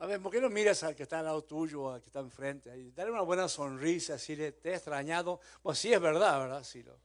[0.00, 2.06] A ver, ¿por qué no miras al que está al lado tuyo o al que
[2.06, 2.74] está enfrente?
[2.74, 5.40] Y dale una buena sonrisa, decirle, te he extrañado.
[5.62, 6.64] Pues sí, es verdad, ¿verdad?
[6.64, 6.98] Si lo,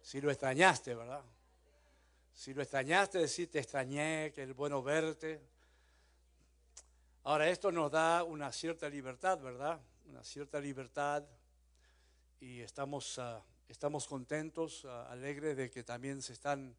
[0.00, 1.22] si lo extrañaste, ¿verdad?
[2.32, 5.42] Si lo extrañaste, decir, te extrañé, que es bueno verte.
[7.24, 9.78] Ahora, esto nos da una cierta libertad, ¿verdad?
[10.06, 11.24] Una cierta libertad.
[12.40, 16.74] Y estamos, ah, estamos contentos, ah, alegres de que también se están,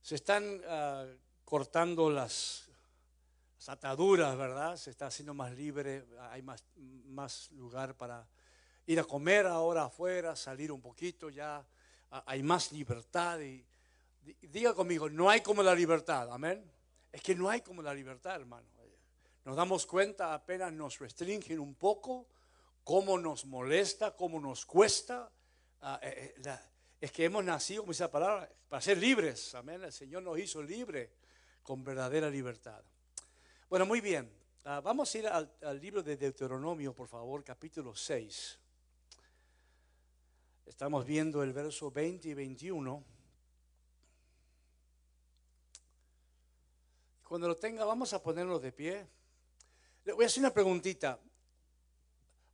[0.00, 1.04] se están ah,
[1.44, 2.71] cortando las,
[3.68, 4.76] ataduras, ¿verdad?
[4.76, 6.64] Se está haciendo más libre, hay más,
[7.06, 8.26] más lugar para
[8.86, 11.64] ir a comer ahora afuera, salir un poquito, ya
[12.10, 13.40] hay más libertad.
[13.40, 13.64] Y,
[14.42, 16.64] diga conmigo, no hay como la libertad, amén.
[17.10, 18.66] Es que no hay como la libertad, hermano.
[19.44, 22.28] Nos damos cuenta, apenas nos restringen un poco,
[22.84, 25.30] cómo nos molesta, cómo nos cuesta.
[25.80, 26.58] Ah, eh, eh,
[27.00, 29.82] es que hemos nacido, como dice la palabra, para ser libres, amén.
[29.82, 31.10] El Señor nos hizo libre
[31.64, 32.82] con verdadera libertad.
[33.72, 34.30] Bueno, muy bien.
[34.66, 38.58] Ah, vamos a ir al, libro de Deuteronomio, por favor, capítulo 6.
[40.66, 43.02] Estamos viendo el verso 20 y 21.
[47.26, 49.06] Cuando lo tenga, vamos a ponerlo de pie.
[50.04, 51.18] Le voy a hacer una preguntita.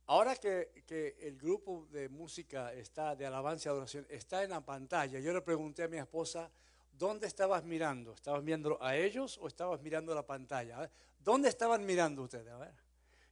[0.05, 4.61] Ahora que, que, el grupo de música está, de alabanza y adoración, está en la
[4.61, 6.49] pantalla, yo le pregunté a mi esposa,
[6.93, 8.13] ¿dónde estabas mirando?
[8.13, 10.89] ¿Estabas viendo a ellos o estabas mirando la pantalla?
[11.19, 12.51] ¿Dónde estaban mirando ustedes?
[12.51, 12.73] A ver.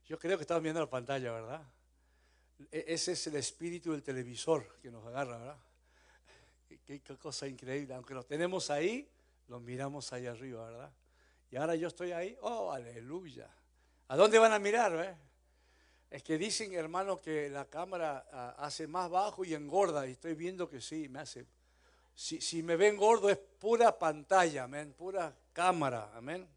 [0.06, 1.62] Yo creo que estaban viendo la pantalla, ¿verdad?
[2.70, 5.56] E-, ese es el espíritu del televisor que nos agarra, ¿verdad?
[6.84, 7.94] Qué, cosa increíble.
[7.94, 9.10] Aunque lo tenemos ahí,
[9.48, 10.92] lo miramos ahí arriba, ¿verdad?
[11.50, 13.48] Y ahora yo estoy ahí, oh, aleluya.
[14.08, 15.18] ¿A dónde van a mirar?
[16.10, 20.06] Es que dicen, hermano, que la cámara ah, hace más bajo y engorda.
[20.06, 21.46] Y estoy viendo que sí, me hace
[22.18, 26.48] si, me ven gordo es pura pantalla, amén, pura cámara, amén.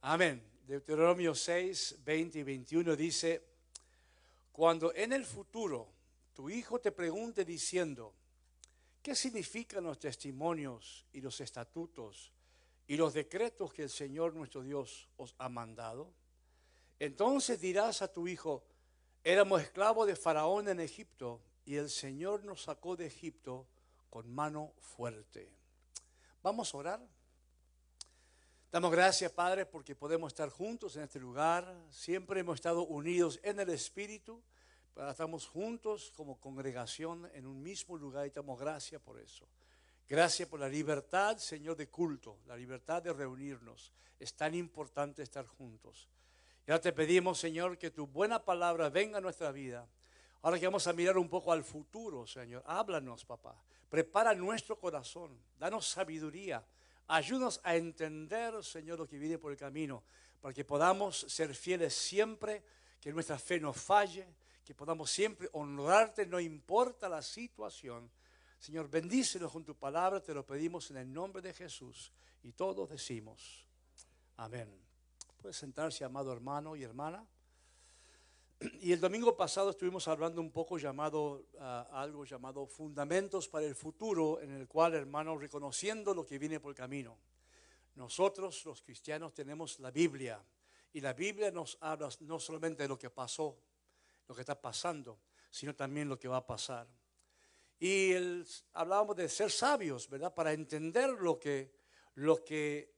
[0.00, 0.40] Amén.
[0.64, 3.42] Deuteronomio 6, 20 y 21 dice,
[4.52, 5.88] cuando en el futuro
[6.34, 8.14] tu hijo te pregunte diciendo,
[9.02, 12.32] ¿qué significan los testimonios y los estatutos
[12.86, 16.12] y los decretos que el Señor nuestro Dios os ha mandado?
[17.00, 18.62] Entonces dirás a tu hijo,
[19.24, 23.66] éramos esclavos de Faraón en Egipto y el Señor nos sacó de Egipto
[24.10, 25.50] con mano fuerte.
[26.42, 27.17] Vamos a orar.
[28.70, 31.74] Damos gracias, Padre, porque podemos estar juntos en este lugar.
[31.88, 34.42] Siempre hemos estado unidos en el Espíritu,
[34.92, 39.48] pero estamos juntos como congregación en un mismo lugar y damos gracias por eso.
[40.06, 43.94] Gracias por la libertad, Señor, de culto, la libertad de reunirnos.
[44.20, 46.10] Es tan importante estar juntos.
[46.66, 49.88] Y ahora te pedimos, Señor, que tu buena palabra venga a nuestra vida.
[50.42, 52.62] Ahora que vamos a mirar un poco al futuro, Señor.
[52.66, 53.64] Háblanos, papá.
[53.88, 56.62] Prepara nuestro corazón, danos sabiduría,
[57.08, 60.04] ayúdanos a entender, Señor, lo que viene por el camino,
[60.40, 62.62] para que podamos ser fieles siempre,
[63.00, 64.26] que nuestra fe no falle,
[64.64, 68.10] que podamos siempre honrarte, no importa la situación.
[68.58, 72.12] Señor, bendícenos con tu palabra, te lo pedimos en el nombre de Jesús.
[72.42, 73.66] Y todos decimos,
[74.36, 74.68] amén.
[75.40, 77.24] Puede sentarse, amado hermano y hermana.
[78.80, 83.74] Y el domingo pasado estuvimos hablando un poco llamado, ah, algo llamado fundamentos para el
[83.74, 87.16] futuro, en el cual, hermanos, reconociendo lo que viene por el camino.
[87.94, 90.42] Nosotros, los cristianos, tenemos la Biblia.
[90.92, 93.56] Y la Biblia nos habla no solamente de lo que pasó,
[94.26, 95.20] lo que está pasando,
[95.50, 96.86] sino también lo que va a pasar.
[97.80, 98.12] Y
[98.72, 100.34] hablábamos de ser sabios, ¿verdad?
[100.34, 101.72] Para entender lo que,
[102.14, 102.92] lo que,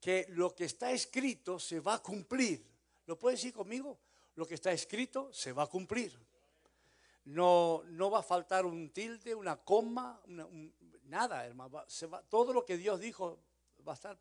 [0.00, 2.66] que lo que está escrito se va a cumplir.
[3.06, 3.98] ¿Lo puede decir conmigo?
[4.38, 6.16] Lo que está escrito se va a cumplir.
[7.24, 10.22] No, no va a faltar un tilde, una coma,
[11.06, 11.84] nada, hermano.
[12.28, 13.40] todo lo que Dios dijo
[13.86, 14.16] va a, estar,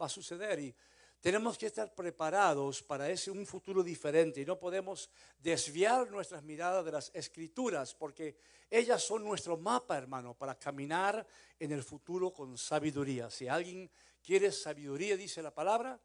[0.00, 0.74] va a suceder y
[1.20, 6.82] tenemos que estar preparados para ese un futuro diferente y no podemos desviar nuestras miradas
[6.82, 8.38] de las escrituras porque
[8.70, 11.26] ellas son nuestro mapa, hermano, para caminar
[11.58, 13.28] en el futuro con sabiduría.
[13.28, 13.90] Si alguien
[14.22, 16.00] quiere sabiduría, dice la palabra,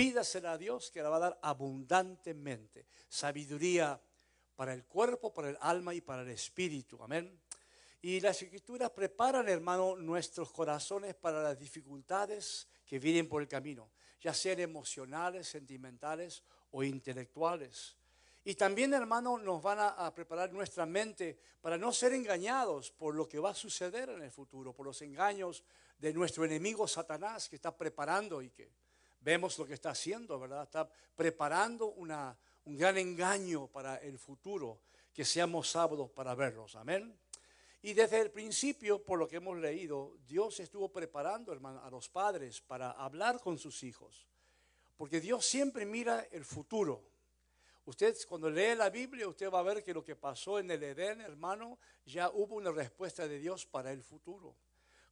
[0.00, 2.86] Pídasela a Dios que la va a dar abundantemente.
[3.06, 4.00] Sabiduría
[4.56, 7.02] para el cuerpo, para el alma y para el espíritu.
[7.02, 7.38] Amén.
[8.00, 13.90] Y las escrituras preparan, hermano, nuestros corazones para las dificultades que vienen por el camino,
[14.22, 17.94] ya sean emocionales, sentimentales o intelectuales.
[18.42, 23.28] Y también, hermano, nos van a, preparar nuestra mente para no ser engañados por lo
[23.28, 25.62] que va a suceder en el futuro, por los engaños
[25.98, 28.79] de nuestro enemigo Satanás que está preparando y que
[29.20, 30.64] vemos lo que está haciendo, ¿verdad?
[30.64, 34.80] Está preparando una, un gran engaño para el futuro,
[35.12, 36.76] que seamos sábados para verlos.
[36.76, 37.18] Amén.
[37.82, 42.08] Y desde el principio, por lo que hemos leído, Dios estuvo preparando hermano, a los
[42.08, 44.26] padres para hablar con sus hijos.
[44.96, 47.02] Porque Dios siempre mira el futuro.
[47.86, 50.82] Usted cuando lee la Biblia, usted va a ver que lo que pasó en el
[50.82, 54.54] Edén, hermano, ya hubo una respuesta de Dios para el futuro.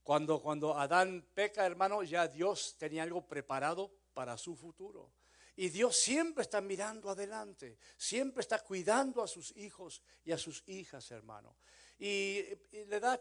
[0.09, 5.13] Cuando, cuando Adán peca, hermano, ya Dios tenía algo preparado para su futuro.
[5.55, 10.67] Y Dios siempre está mirando adelante, siempre está cuidando a sus hijos y a sus
[10.67, 11.59] hijas, hermano.
[11.99, 12.43] Y,
[12.87, 13.21] le da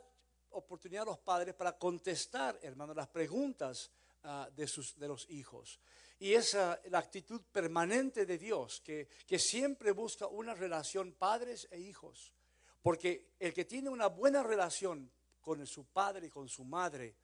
[0.52, 3.92] oportunidad a los padres para contestar, hermano, las preguntas
[4.24, 5.82] ah, de, sus, de los hijos.
[6.20, 11.80] Y esa la actitud permanente de Dios, que, que siempre busca una relación padres e
[11.82, 12.34] hijos.
[12.82, 15.12] Porque el que tiene una buena relación
[15.48, 17.16] con su padre y con su madre,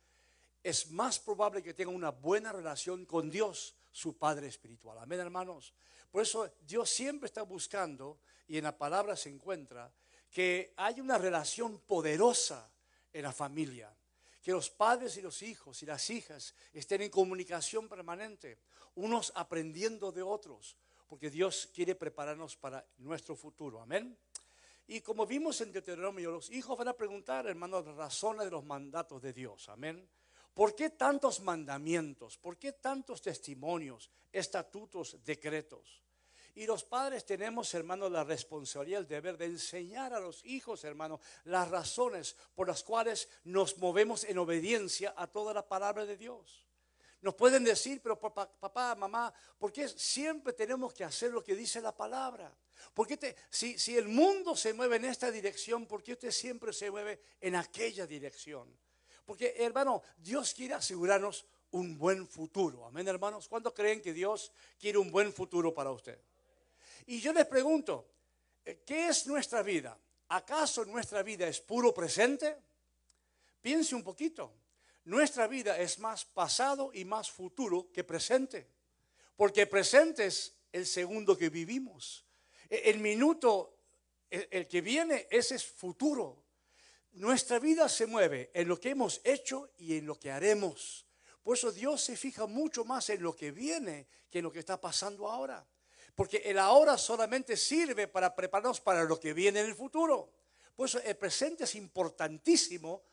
[0.64, 4.98] es más probable que tenga una buena relación con Dios, su Padre espiritual.
[4.98, 5.74] Amén, hermanos.
[6.10, 9.94] Por eso Dios siempre está buscando, y en la palabra se encuentra,
[10.32, 12.72] que hay una relación poderosa
[13.12, 13.94] en la familia.
[14.42, 18.58] Que los padres y los hijos y las hijas estén en comunicación permanente,
[18.96, 20.78] unos aprendiendo de otros,
[21.10, 23.82] porque Dios quiere prepararnos para nuestro futuro.
[23.82, 24.18] Amén.
[24.88, 29.22] Y como vimos en Deuteronomio, los hijos van a preguntar, hermanos, razones de los mandatos
[29.22, 29.70] de Dios.
[29.70, 30.10] Amén.
[30.54, 32.38] ¿Por qué tantos mandamientos?
[32.38, 36.04] ¿Por qué tantos testimonios, estatutos, decretos?
[36.56, 41.20] Y los padres tenemos, hermanos, la responsabilidad, el deber de enseñar a los hijos, hermanos,
[41.46, 46.68] las razones por las cuales nos movemos en obediencia a toda la palabra de Dios.
[47.22, 51.82] Nos pueden decir, pero papá, mamá, ¿por qué siempre tenemos que hacer lo que dice
[51.82, 52.56] la palabra?
[52.94, 56.74] ¿Por qué si, si el mundo se mueve en esta dirección, ¿por qué usted siempre
[56.74, 58.68] se mueve en aquella dirección?
[59.26, 62.86] Porque, hermano, Dios quiere asegurarnos un buen futuro.
[62.86, 63.48] Amén, hermanos.
[63.48, 66.20] ¿Cuántos creen que Dios quiere un buen futuro para usted?
[67.08, 68.08] Y yo les pregunto,
[68.64, 69.98] eh, ¿qué es nuestra vida?
[70.30, 72.58] ¿Acaso nuestra vida es puro presente?
[73.62, 74.54] Piense un poquito.
[75.06, 78.68] Nuestra vida es más pasado y más futuro que presente.
[79.36, 82.26] Porque presente es el segundo que vivimos.
[82.70, 83.78] E, el minuto,
[84.30, 86.44] el que viene, ese es futuro.
[87.14, 91.06] Nuestra vida se mueve en lo que hemos hecho y en lo que haremos.
[91.44, 94.60] Por eso Dios se fija mucho más en lo que viene que en lo que
[94.60, 95.64] está pasando ahora.
[96.16, 100.32] Porque el ahora solamente sirve para prepararnos para lo que viene en el futuro.
[100.76, 103.04] Por eso el presente es importantísimo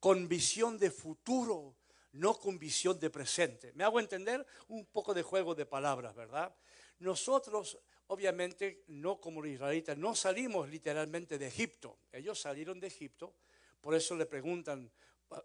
[0.00, 1.76] con visión de futuro,
[2.12, 3.72] no con visión de presente.
[3.74, 4.44] ¿Me hago entender?
[4.68, 6.54] Un poco de juego de palabras, ¿verdad?
[6.98, 7.78] Nosotros,
[8.08, 11.98] obviamente, no como los israelitas, no salimos literalmente de Egipto.
[12.12, 13.34] Ellos salieron de Egipto
[13.84, 14.90] por eso le preguntan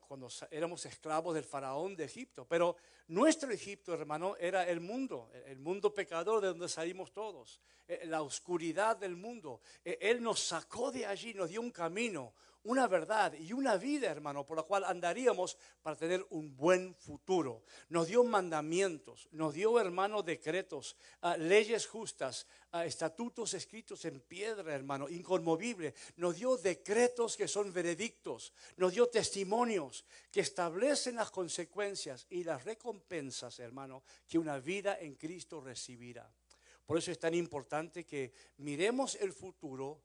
[0.07, 2.45] cuando éramos esclavos del faraón de Egipto.
[2.47, 2.77] Pero
[3.09, 8.21] nuestro Egipto, hermano, era el mundo, el mundo pecador de donde salimos todos, eh, la
[8.21, 9.59] oscuridad del mundo.
[9.83, 12.33] Eh, él nos sacó de allí, nos dio un camino,
[12.63, 17.63] una verdad y una vida, hermano, por la cual andaríamos para tener un buen futuro.
[17.89, 24.75] Nos dio mandamientos, nos dio, hermano, decretos, ah, leyes justas, ah, estatutos escritos en piedra,
[24.75, 25.93] hermano, inconmovible.
[26.17, 32.65] Nos dio decretos que son veredictos, nos dio testimonios que establecen las consecuencias y las
[32.65, 36.29] recompensas, hermano, que una vida en Cristo recibirá.
[36.85, 40.01] Por eso es tan importante que miremos el futuro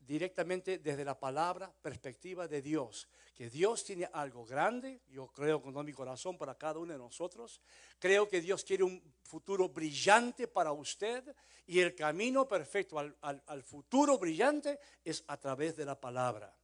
[0.00, 3.08] directamente desde la palabra, perspectiva de Dios.
[3.34, 6.98] Que Dios tiene algo grande, yo creo con todo mi corazón para cada uno de
[6.98, 7.60] nosotros.
[7.98, 11.34] Creo que Dios quiere un futuro brillante para usted
[11.66, 16.54] y el camino perfecto al, al futuro brillante es a través de la palabra.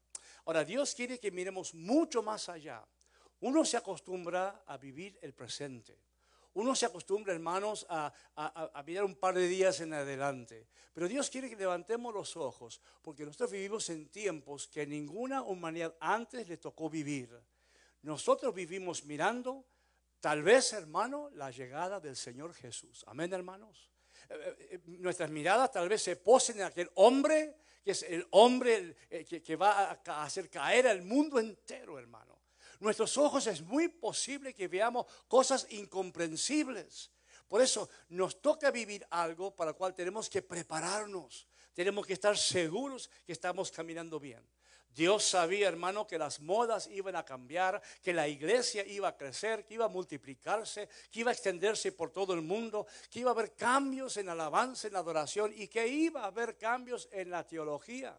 [0.47, 2.85] Ahora, Dios quiere que miremos mucho más allá.
[3.41, 5.99] Uno se acostumbra a vivir el presente.
[6.57, 8.11] Uno se acostumbra, hermanos, a,
[8.87, 10.67] mirar un par de días en adelante.
[10.95, 15.95] Pero Dios quiere que levantemos los ojos, porque nosotros vivimos en tiempos que ninguna humanidad
[16.01, 17.29] antes le tocó vivir.
[18.01, 19.67] Nosotros vivimos mirando,
[20.19, 23.05] tal vez, hermano, la llegada del Señor Jesús.
[23.07, 23.91] Amén, hermanos.
[24.31, 28.27] Eh, eh, eh, nuestras miradas tal vez se posen en aquel hombre, que es el
[28.31, 28.97] hombre
[29.29, 32.36] que, que va a hacer caer al mundo entero, hermano.
[32.81, 37.11] Nuestros ojos es muy posible que veamos cosas incomprensibles.
[37.49, 41.47] Por eso nos toca vivir algo para lo cual tenemos que prepararnos.
[41.75, 44.43] Tenemos que estar seguros que estamos caminando bien.
[44.97, 49.67] Dios sabía, hermano, que las modas iban a cambiar, que la iglesia iba a crecer,
[49.67, 53.35] que iba a multiplicarse, que iba a extenderse por todo el mundo, que iba a
[53.35, 58.19] haber cambios en alabanza, en adoración y que iba a haber cambios en la teología.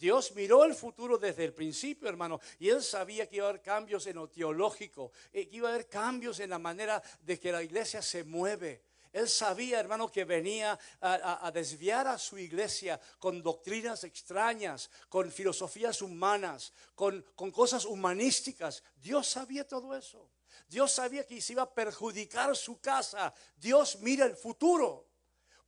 [0.00, 3.60] Dios miró el futuro desde el principio, hermano, y él sabía que iba a haber
[3.60, 7.52] cambios en lo teológico, eh, que iba a haber cambios en la manera de que
[7.52, 8.82] la iglesia se mueve.
[9.12, 16.00] Él sabía, hermano, que venía a, desviar a su iglesia con doctrinas extrañas, con filosofías
[16.00, 18.82] humanas, con, con cosas humanísticas.
[18.96, 20.30] Dios sabía todo eso.
[20.66, 23.34] Dios sabía que se iba a perjudicar su casa.
[23.56, 25.08] Dios mira el futuro.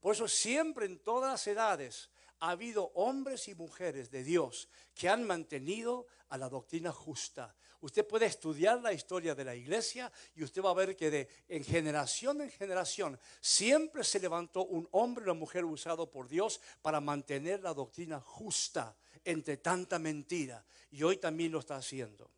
[0.00, 2.08] Por eso siempre en todas las edades
[2.42, 7.54] ha habido hombres y mujeres de Dios que han mantenido a la doctrina justa.
[7.80, 11.28] Usted puede estudiar la historia de la iglesia y usted va a ver que de
[11.49, 16.61] en generación en generación siempre se levantó un hombre o una mujer usado por Dios
[16.82, 20.64] para mantener la doctrina justa entre tanta mentira.
[20.90, 22.28] Y hoy también lo está haciendo.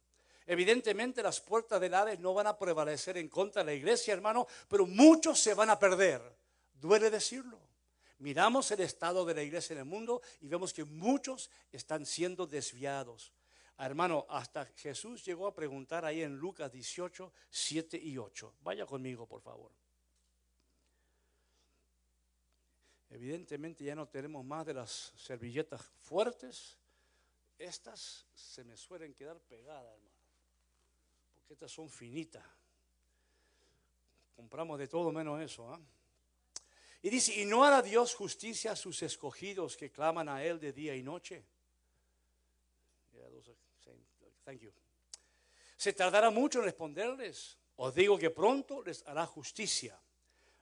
[0.47, 4.47] Evidentemente las puertas del Hades no van a prevalecer en contra de la iglesia, hermano,
[4.69, 6.21] pero muchos se van a perder.
[6.75, 7.74] Duele decirlo.
[8.25, 12.47] Miramos el estado de la iglesia en el mundo y vemos que muchos están siendo
[12.47, 13.35] desviados.
[13.77, 18.55] Hermano, hasta Jesús llegó a preguntar ahí en Lucas 18, 7 y 8.
[18.63, 19.73] Vaya conmigo, por favor.
[23.11, 26.79] Evidentemente ya no tenemos más de las servilletas fuertes.
[27.59, 30.15] Estas se me suelen quedar pegadas, hermano
[31.51, 32.43] estas son finitas.
[34.35, 35.71] Compramos de todo menos eso.
[35.71, 35.79] ¿ah?
[37.05, 40.73] Y dice, y no hará Dios justicia a sus escogidos que claman a Él de
[40.73, 41.45] día y noche.
[45.77, 47.59] Se tardará mucho en responderles.
[47.77, 50.01] Os digo que pronto les hará justicia.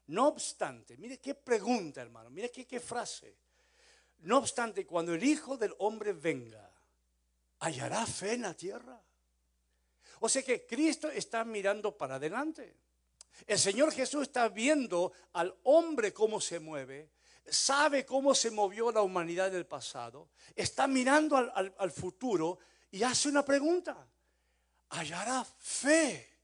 [0.08, 3.36] No obstante, mire qué pregunta, hermano, mire qué, qué frase.
[4.22, 6.68] No obstante, cuando el Hijo del Hombre venga,
[7.60, 9.00] ¿hallará fe en la tierra?
[10.18, 12.81] O sea que Cristo está mirando para adelante.
[13.46, 17.10] El Señor Jesús está viendo al hombre cómo se mueve,
[17.46, 22.58] sabe cómo se movió la humanidad en el pasado, está mirando al, futuro
[22.90, 24.06] y hace una pregunta.
[24.90, 26.38] ¿Hallará fe?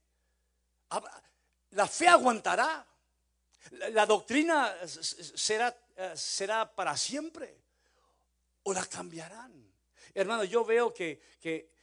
[1.70, 2.86] ¿La fe aguantará?
[3.90, 5.76] ¿La, doctrina será,
[6.14, 7.62] será para siempre?
[8.64, 9.68] ¿O la cambiarán?
[10.14, 11.77] Hermano, yo veo que, que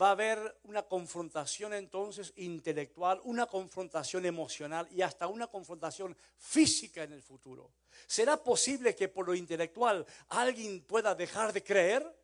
[0.00, 7.02] va a haber una confrontación entonces intelectual, una confrontación emocional y hasta una confrontación física
[7.02, 7.70] en el futuro.
[8.06, 12.16] ¿Será posible que por lo intelectual alguien pueda dejar de creer?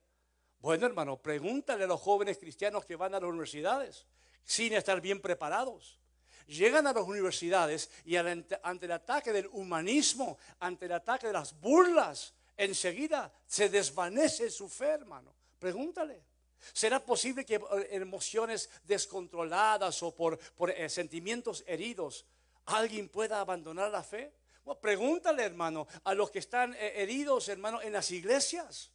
[0.60, 4.06] Bueno, hermano, pregúntale a los jóvenes cristianos que van a las universidades
[4.44, 5.98] sin estar bien preparados.
[6.46, 11.58] Llegan a las universidades y ante el ataque del humanismo, ante el ataque de las
[11.60, 15.34] burlas, enseguida se desvanece su fe, hermano.
[15.58, 16.25] Pregúntale.
[16.72, 20.38] ¿Será posible que por emociones descontroladas o por,
[20.70, 22.26] eh, sentimientos heridos
[22.64, 24.32] alguien pueda abandonar la fe?
[24.80, 28.90] pregúntale, hermano, a los que están eh, heridos, hermano, en las iglesias,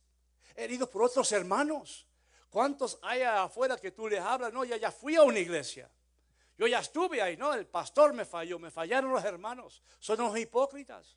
[0.56, 2.06] heridos por otros hermanos.
[2.50, 4.51] ¿Cuántos hay afuera que tú les hablas?
[4.51, 5.89] No, ya, ya fui a una iglesia.
[6.58, 9.82] Yo ya estuve ahí, no, el pastor me falló, me fallaron los hermanos.
[10.00, 11.15] Son los hipócritas.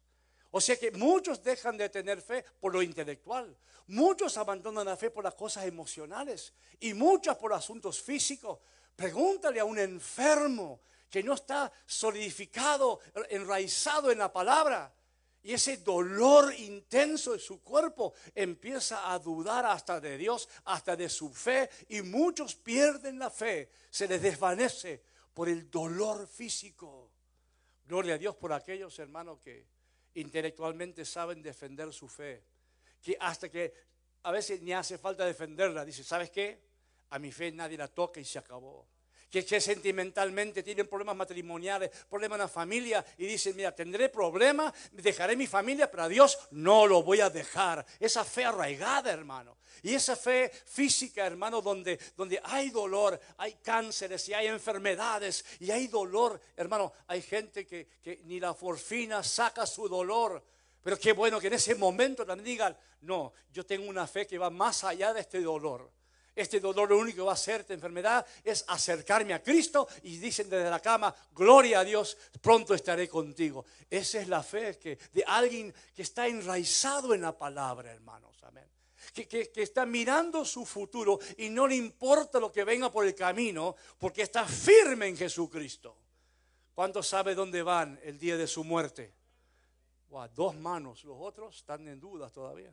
[0.56, 3.56] O sea que muchos dejan de tener fe por lo intelectual,
[3.88, 8.60] muchos abandonan la fe por las cosas emocionales y muchas por asuntos físicos.
[8.94, 10.80] Pregúntale a un enfermo
[11.10, 14.94] que no está solidificado, enraizado en la palabra.
[15.42, 21.08] Y ese dolor intenso de su cuerpo empieza a dudar hasta de Dios, hasta de
[21.08, 21.68] su fe.
[21.88, 25.02] Y muchos pierden la fe, se les desvanece
[25.34, 27.10] por el dolor físico.
[27.86, 29.73] Gloria a Dios por aquellos hermanos que
[30.14, 32.44] intelectualmente saben defender su fe.
[33.02, 33.74] Que hasta que
[34.22, 35.84] a veces ni hace falta defenderla.
[35.84, 36.60] Dice, ¿sabes qué?
[37.10, 38.88] A mi fe nadie la toca y se acabó
[39.42, 45.34] que, sentimentalmente tienen problemas matrimoniales, problemas en la familia y dicen, mira, tendré problemas, dejaré
[45.34, 47.84] mi familia, pero Dios no lo voy a dejar.
[47.98, 49.56] Esa fe arraigada, hermano.
[49.82, 55.70] Y esa fe física, hermano, donde, donde hay dolor, hay cánceres y hay enfermedades y
[55.70, 60.42] hay dolor, hermano, hay gente que, que ni la forfina saca su dolor.
[60.82, 64.38] Pero qué bueno que en ese momento también digan, no, yo tengo una fe que
[64.38, 65.90] va más allá de este dolor.
[66.34, 70.50] Este dolor lo único que va a hacer enfermedad es acercarme a Cristo y dicen
[70.50, 73.64] desde la cama, gloria a Dios, pronto estaré contigo.
[73.88, 78.42] Esa es la fe que, de alguien que está enraizado en la palabra, hermanos.
[78.42, 78.68] Amén.
[79.12, 83.14] Que, que, está mirando su futuro y no le importa lo que venga por el
[83.14, 85.96] camino porque está firme en Jesucristo.
[86.74, 89.14] ¿Cuánto sabe dónde van el día de su muerte?
[90.34, 92.72] dos manos, los otros están en dudas todavía.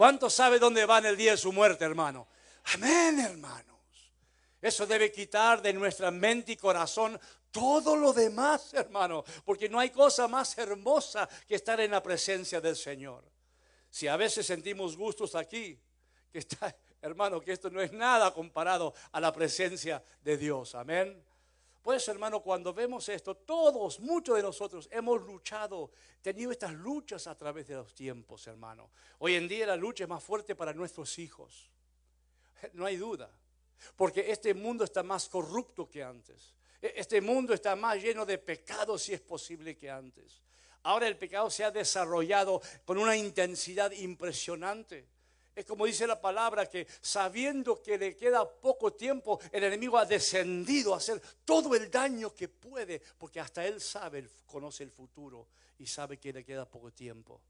[0.00, 2.26] ¿Cuánto sabe dónde va en el día de su muerte, hermano?
[2.72, 4.14] Amén, hermanos.
[4.58, 9.90] Eso debe quitar de nuestra mente y corazón todo lo demás, hermano, porque no hay
[9.90, 13.30] cosa más hermosa que estar en la presencia del Señor.
[13.90, 15.78] Si a veces sentimos gustos aquí,
[16.32, 20.74] que está, hermano, que esto no es nada comparado a la presencia de Dios.
[20.76, 21.22] Amén.
[21.82, 27.26] Por eso, hermano, cuando vemos esto, todos, muchos de nosotros hemos luchado, tenido estas luchas
[27.26, 28.90] a través de los tiempos, hermano.
[29.18, 31.70] Hoy en día la lucha es más fuerte para nuestros hijos.
[32.74, 33.30] No hay duda.
[33.96, 36.54] Porque este mundo está más corrupto que antes.
[36.82, 40.42] E, este mundo está más lleno de pecados, si es posible, que antes.
[40.82, 45.06] Ahora el pecado se ha desarrollado con una intensidad impresionante.
[45.54, 50.06] Es como dice la palabra que sabiendo que le queda poco tiempo, el enemigo ha
[50.06, 55.48] descendido a hacer todo el daño que puede, porque hasta él sabe, conoce el futuro
[55.78, 57.40] y sabe que le queda poco tiempo.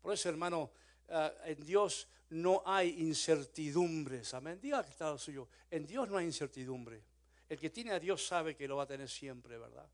[0.00, 0.70] Por eso, hermano,
[1.08, 4.34] ah, en Dios no hay incertidumbres.
[4.34, 4.58] Amén.
[4.60, 5.48] Diga que está lo suyo.
[5.70, 7.02] En Dios no hay incertidumbre.
[7.48, 9.88] El que tiene a Dios sabe que lo va a tener siempre, ¿verdad?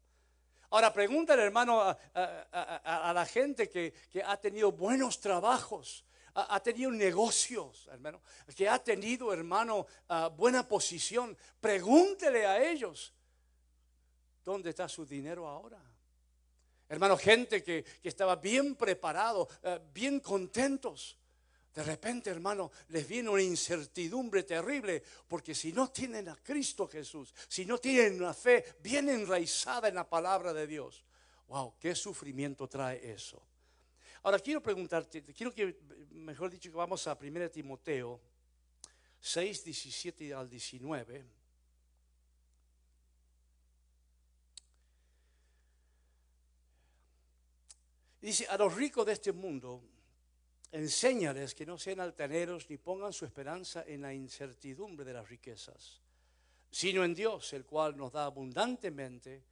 [0.71, 6.05] Ahora pregúntale, hermano, a, la gente que, ha tenido buenos trabajos,
[6.37, 8.21] ha, tenido negocios, hermano,
[8.55, 9.87] que ha tenido, hermano,
[10.37, 11.37] buena posición.
[11.61, 13.13] Pregúntele a ellos,
[14.45, 15.81] ¿dónde está su dinero ahora?
[16.89, 21.17] Hermano, gente que, estaba bien preparado, eh, bien contentos.
[21.75, 27.35] De repente, hermano, les viene una incertidumbre terrible, porque si no tienen a Cristo Jesús,
[27.49, 31.05] si no tienen una fe bien enraizada en la palabra de Dios,
[31.49, 33.43] wow, qué sufrimiento trae eso.
[34.27, 35.79] Ahora quiero preguntarte, quiero que,
[36.11, 38.21] mejor dicho, que vamos a 1 Timoteo
[39.21, 41.25] 6, 17 al 19.
[48.21, 49.81] Dice, a los ricos de este mundo,
[50.73, 56.01] Enséñales que no sean altaneros ni pongan su esperanza en la incertidumbre de las riquezas,
[56.69, 59.45] sino en Dios, el cual nos da abundantemente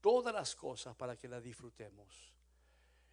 [0.00, 2.34] todas las cosas para que las disfrutemos.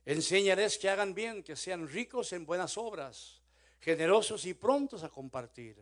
[0.06, 3.42] Enséñales que hagan bien, que sean ricos en buenas obras,
[3.80, 5.78] generosos y prontos a compartir,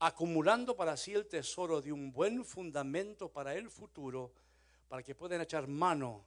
[0.00, 4.32] acumulando para sí el tesoro de un buen fundamento para el futuro,
[4.88, 6.26] para que puedan echar mano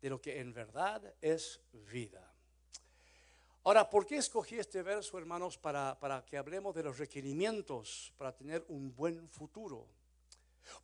[0.00, 2.32] de lo que en verdad es vida.
[3.64, 8.64] Ahora, ¿por qué escogí este verso, hermanos, para, que hablemos de los requerimientos para tener
[8.68, 9.86] un buen futuro?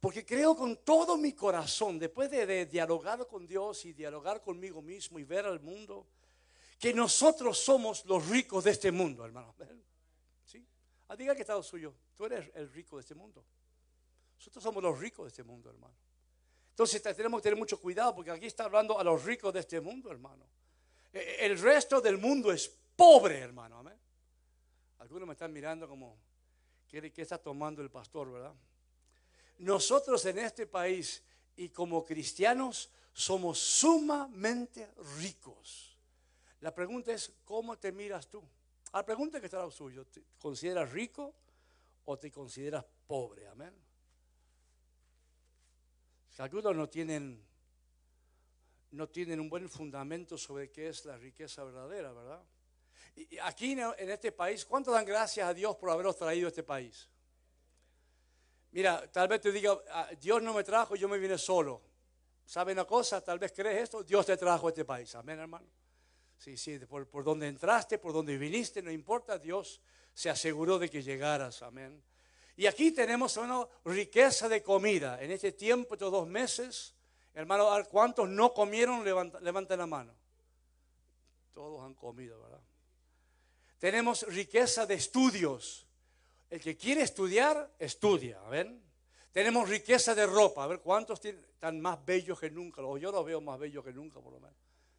[0.00, 5.18] Porque creo con todo mi corazón, después de, dialogar con Dios y dialogar conmigo mismo
[5.18, 6.06] y ver al mundo,
[6.78, 9.54] que nosotros somos los ricos de este mundo, hermano.
[10.44, 10.64] ¿Sí?
[11.08, 13.44] Ah, diga que estado suyo, tú eres el rico de este mundo.
[14.36, 15.94] Nosotros somos los ricos de este mundo, hermano.
[16.70, 19.80] Entonces tenemos que tener mucho cuidado porque aquí está hablando a los ricos de este
[19.80, 20.48] mundo, hermano.
[21.12, 23.78] Eh, el resto del mundo es pobre, hermano.
[23.78, 23.98] Amén.
[24.98, 26.16] Algunos me están mirando como,
[26.86, 28.54] ¿qué, qué está tomando el pastor, verdad?
[29.58, 31.22] Nosotros en este país
[31.56, 35.96] y como cristianos somos sumamente ricos.
[36.60, 38.42] La pregunta es, ¿cómo te miras tú?
[38.92, 41.34] La pregunta que está lo suyo, ¿te consideras rico
[42.04, 43.48] o te consideras pobre?
[43.48, 43.74] Amén.
[46.38, 47.44] Algunos no tienen
[48.92, 52.42] no tienen un buen fundamento sobre qué es la riqueza verdadera, ¿verdad?
[53.16, 56.62] Y aquí en este país, ¿cuánto dan gracias a Dios por haberlos traído a este
[56.62, 57.08] país?
[58.72, 61.82] Mira, tal vez te diga, ah, Dios no me trajo, yo me vine solo.
[62.44, 63.22] ¿Sabe una cosa?
[63.22, 65.14] Tal vez crees esto, Dios te trajo a este país.
[65.14, 65.66] Amén, hermano.
[66.36, 69.80] Sí, sí, por, por donde entraste, por donde viniste, no importa, Dios
[70.14, 71.62] se aseguró de que llegaras.
[71.62, 72.02] Amén.
[72.56, 75.20] Y aquí tenemos una riqueza de comida.
[75.22, 76.94] En este tiempo, estos dos meses,
[77.38, 79.04] Hermano, ¿cuántos no comieron?
[79.04, 80.12] levanten la mano.
[81.52, 82.60] Todos han comido, ¿verdad?
[83.78, 85.86] Tenemos riqueza de estudios.
[86.50, 88.82] El que quiere estudiar, estudia, ¿ven?
[89.32, 90.64] Tenemos riqueza de ropa.
[90.64, 92.80] A ver, ¿cuántos están más bellos que nunca?
[92.98, 94.56] yo los veo más bellos que nunca, por lo menos.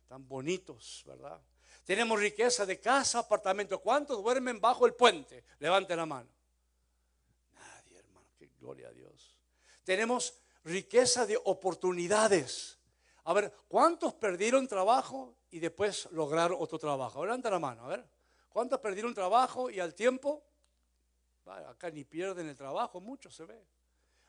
[0.08, 1.42] Tan bonitos, ¿verdad?
[1.84, 3.80] Tenemos riqueza de casa, apartamento.
[3.80, 5.44] ¿Cuántos duermen bajo el puente?
[5.60, 6.30] Levanten la mano.
[7.54, 8.28] Nadie, hermano.
[8.38, 9.40] Qué gloria a Dios.
[9.84, 12.78] Tenemos riqueza de oportunidades.
[13.24, 17.26] A ver, ¿cuántos perdieron trabajo y después lograron otro trabajo?
[17.26, 18.06] Levanta la mano, a ver.
[18.50, 20.49] ¿Cuántos perdieron trabajo y al tiempo?
[21.50, 23.66] Acá ni pierden el trabajo, mucho se ve.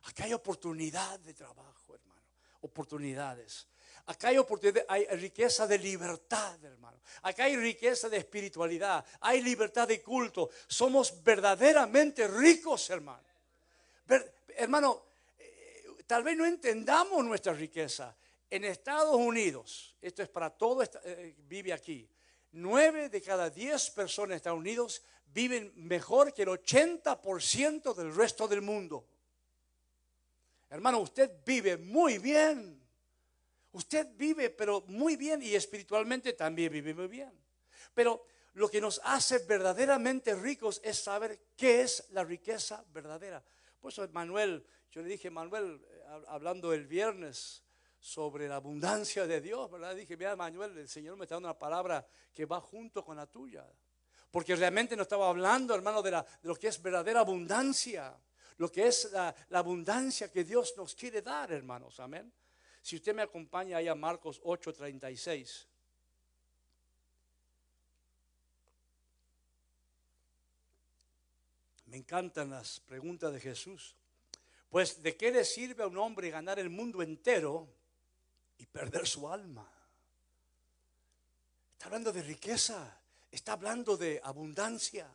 [0.04, 2.20] Acá hay oportunidad de trabajo, hermano.
[2.62, 3.66] Oportunidades.
[4.06, 7.00] Acá hay oportunidad, hay riqueza de libertad, hermano.
[7.22, 9.04] Acá hay riqueza de espiritualidad.
[9.20, 10.50] Hay libertad de culto.
[10.66, 13.28] Somos verdaderamente ricos, hermano.
[14.56, 15.11] hermano,
[16.11, 18.16] Tal vez no entendamos nuestra riqueza.
[18.50, 22.11] En Estados Unidos, esto es para todo, eh, vive aquí,
[22.53, 28.49] nueve de cada diez personas en Estados Unidos viven mejor que el 80% del resto
[28.49, 29.07] del mundo.
[30.69, 32.81] Hermano, usted vive muy bien.
[33.73, 37.33] Usted vive, pero muy bien y espiritualmente también vive muy bien.
[37.95, 43.45] Pero lo que nos hace verdaderamente ricos es saber qué es la riqueza verdadera.
[43.81, 47.63] Por eso Manuel, yo le dije, Manuel, eh, hablando el viernes
[48.01, 49.95] sobre la abundancia de Dios, ¿verdad?
[49.95, 53.27] Dije, mira, Manuel, el Señor me está dando una palabra que va junto con la
[53.27, 53.67] tuya.
[54.31, 58.17] Porque realmente no estaba hablando, hermano, de, lo que es verdadera abundancia.
[58.57, 62.01] Lo que es la, abundancia que Dios nos quiere dar, hermanos.
[62.01, 62.33] Amén.
[62.81, 65.67] Si usted me acompaña ahí a Marcos 8:36.
[71.87, 73.97] Me encantan las preguntas de Jesús.
[74.71, 77.80] Pues, ¿de qué le sirve a un hombre ganar el mundo entero
[78.61, 79.66] y perder su alma?
[81.73, 85.09] Está hablando de riqueza, está hablando de abundancia.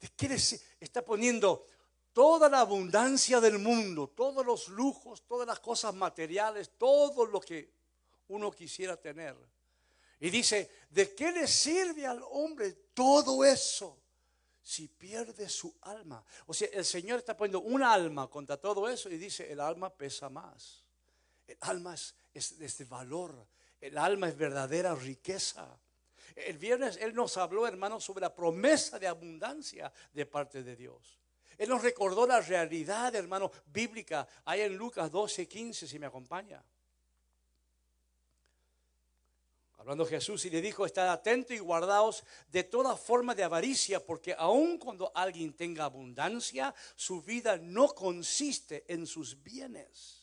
[0.00, 0.34] ¿De qué
[0.80, 1.64] está poniendo
[2.12, 7.72] toda la abundancia del mundo, todos los lujos, todas las cosas materiales, todo lo que
[8.28, 9.36] uno quisiera tener?
[10.18, 13.98] Y dice, ¿de qué le sirve al hombre todo eso?
[14.64, 16.24] si pierde su alma.
[16.46, 19.90] O sea, el Señor está poniendo un alma contra todo eso y dice, el alma
[19.90, 20.84] pesa más.
[21.46, 23.46] El alma es, es, de valor.
[23.80, 25.78] El alma es verdadera riqueza.
[26.34, 31.18] El viernes Él nos habló, hermanos, sobre la promesa de abundancia de parte de Dios.
[31.58, 36.62] Él nos recordó la realidad, hermano, bíblica, ahí en Lucas 12, 15, si me acompaña.
[39.82, 44.32] hablando Jesús, y le dijo, estad atento y guardaos de toda forma de avaricia, porque
[44.38, 50.21] aun cuando alguien tenga abundancia, su vida no consiste en sus bienes.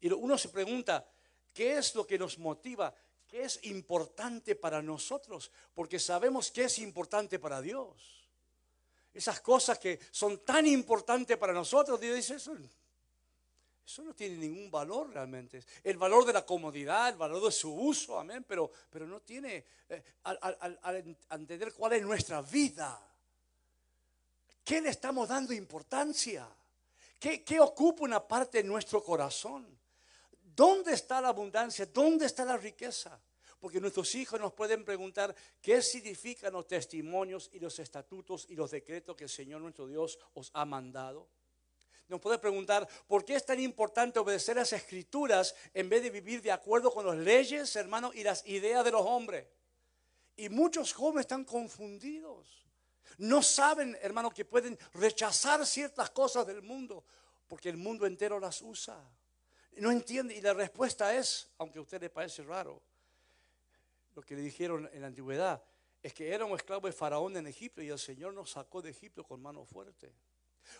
[0.00, 1.06] Y uno se pregunta,
[1.52, 2.94] ¿qué es lo que nos motiva?
[3.26, 5.50] ¿Qué es importante para nosotros?
[5.74, 8.28] Porque sabemos que es importante para Dios.
[9.14, 12.56] Esas cosas que son tan importantes para nosotros, Dios dice, eso
[13.90, 15.64] eso no tiene ningún valor realmente.
[15.82, 19.64] El valor de la comodidad, el valor de su uso, amén, pero, pero no tiene,
[19.88, 23.02] eh, al, entender cuál es nuestra vida,
[24.62, 26.48] ¿qué le estamos dando importancia?
[27.18, 29.79] ¿Qué, ¿Qué ocupa una parte de nuestro corazón?
[30.60, 31.86] ¿Dónde está la abundancia?
[31.86, 33.18] ¿Dónde está la riqueza?
[33.58, 38.70] Porque nuestros hijos nos pueden preguntar qué significan los testimonios y los estatutos y los
[38.70, 41.30] decretos que el Señor nuestro Dios os ha mandado
[42.08, 46.42] nos puede preguntar, ¿por qué es tan importante obedecer las escrituras en vez de vivir
[46.42, 49.46] de acuerdo con las leyes, hermano, y las ideas de los hombres?
[50.34, 52.66] Y muchos jóvenes están confundidos.
[53.18, 57.04] No saben, hermano, que pueden rechazar ciertas cosas del mundo
[57.46, 59.00] porque el mundo entero las usa.
[59.76, 60.34] No entiende.
[60.34, 62.82] Y la respuesta es, aunque a usted le parece raro,
[64.14, 65.62] lo que le dijeron en la antigüedad,
[66.02, 68.90] es que era un esclavo de Faraón en Egipto y el Señor nos sacó de
[68.90, 70.12] Egipto con mano fuerte.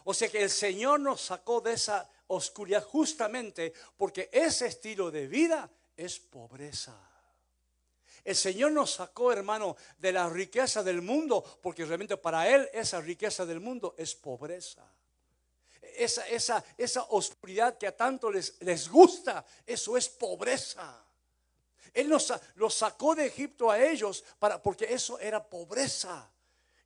[0.05, 5.27] O sea que el Señor nos sacó de esa oscuridad justamente porque ese estilo de
[5.27, 6.97] vida es pobreza.
[8.25, 13.01] El Señor nos sacó, hermano, de la riqueza del mundo porque realmente para Él esa
[13.01, 14.87] riqueza del mundo es pobreza.
[15.81, 21.05] Esa, esa, esa oscuridad que a tanto les, les gusta, eso es pobreza.
[21.93, 26.31] Él los sacó de Egipto a ellos para, porque eso era pobreza.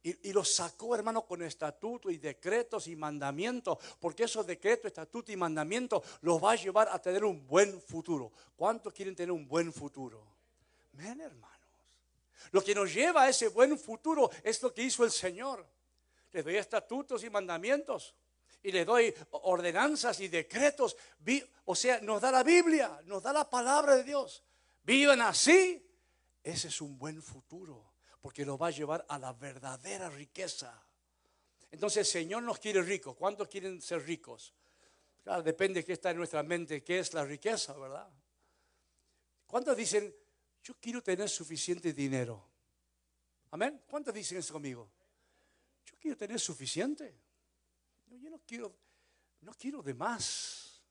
[0.02, 5.36] Y, los sacó, hermano, con estatutos y decretos y mandamientos, porque esos decretos, estatutos y
[5.36, 8.30] mandamientos los va a llevar a tener un buen futuro.
[8.54, 10.22] ¿Cuántos quieren tener un buen futuro?
[10.92, 11.58] Ven, hermanos.
[12.50, 15.66] Lo que nos lleva a ese buen futuro es lo que hizo el Señor.
[16.32, 18.14] Le doy estatutos y mandamientos
[18.64, 20.96] y le doy ordenanzas y decretos.
[21.66, 24.42] O sea, nos da la Biblia, nos da la palabra de Dios.
[24.82, 25.80] Vivan así.
[26.42, 30.82] Ese es un buen futuro porque lo va a llevar a la verdadera riqueza.
[31.70, 33.14] Entonces el Señor nos quiere ricos.
[33.16, 34.54] ¿Cuántos quieren ser ricos?
[35.22, 38.10] Claro, depende de qué está en nuestra mente, qué es la riqueza, ¿verdad?
[39.46, 40.14] ¿Cuántos dicen,
[40.62, 42.48] yo quiero tener suficiente dinero?
[43.50, 43.82] Amén.
[43.86, 44.90] ¿Cuántos dicen eso conmigo?
[45.84, 47.23] Yo quiero tener suficiente.
[48.34, 48.76] Yo no quiero,
[49.40, 50.82] no quiero de más.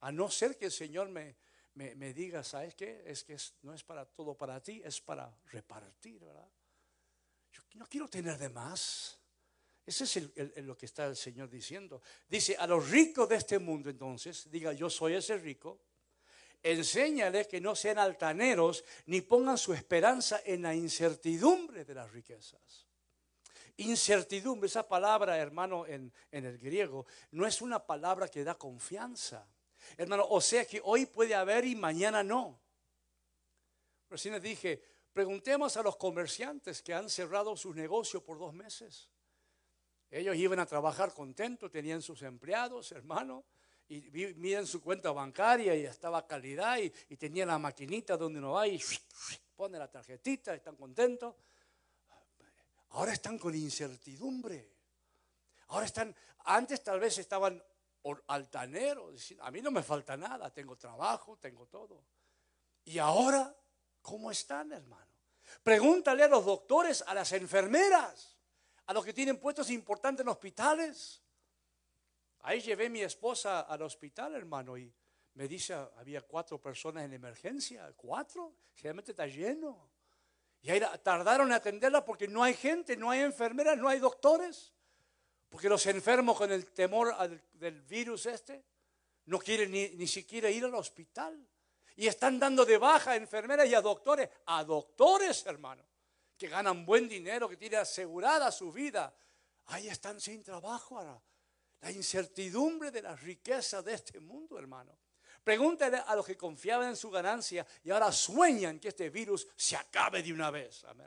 [0.00, 1.36] A no ser que el Señor me,
[1.74, 3.02] me, diga, ¿sabes qué?
[3.06, 6.48] Es que no es para todo para ti, es para repartir, ¿verdad?
[7.74, 9.18] no quiero tener de más.
[9.84, 12.02] Ese es lo que está el Señor diciendo.
[12.28, 15.80] Dice, a los ricos de este mundo entonces, diga, yo soy ese rico,
[16.62, 22.86] enséñales que no sean altaneros ni pongan su esperanza en la incertidumbre de las riquezas.
[23.78, 29.46] Incertidumbre, esa palabra, hermano, en, en el griego, no es una palabra que da confianza.
[29.96, 32.60] Hermano, o sea que hoy puede haber y mañana no.
[34.08, 34.82] Recién les dije,
[35.16, 39.08] Preguntemos a los comerciantes que han cerrado sus negocios por dos meses.
[40.10, 43.46] Ellos iban a trabajar contentos, tenían sus empleados, hermano,
[43.88, 44.02] y
[44.36, 48.68] miren su cuenta bancaria y estaba calidad y, y tenía la maquinita donde uno va
[48.68, 48.78] y
[49.56, 51.34] pone la tarjetita, están contentos.
[52.90, 54.72] Ahora están con incertidumbre.
[55.68, 57.62] Ahora están, antes tal vez estaban
[58.28, 62.04] altaneros, a mí no me falta nada, tengo trabajo, tengo todo.
[62.84, 63.54] Y ahora,
[64.00, 65.10] ¿cómo están, hermano?
[65.62, 68.36] Pregúntale a los doctores, a las enfermeras,
[68.86, 71.20] a los que tienen puestos importantes en hospitales.
[72.40, 74.92] Ahí llevé mi esposa al hospital, hermano, y
[75.34, 79.90] me dice, había cuatro personas en emergencia, cuatro, generalmente está lleno.
[80.66, 84.72] Y ahí tardaron en atenderla porque no hay gente, no hay enfermeras, no hay doctores.
[85.48, 87.14] Porque los enfermos con el temor
[87.52, 88.64] del virus este
[89.26, 91.48] no quieren ni, ni siquiera ir al hospital.
[91.94, 95.84] Y están dando de baja a enfermeras y a doctores, a doctores, hermano,
[96.36, 99.14] que ganan buen dinero, que tienen asegurada su vida.
[99.66, 101.22] Ahí están sin trabajo ahora.
[101.82, 104.98] La incertidumbre de la riqueza de este mundo, hermano.
[105.46, 109.76] Pregúntale a los que confiaban en su ganancia y ahora sueñan que este virus se
[109.76, 110.82] acabe de una vez.
[110.86, 111.06] Amén.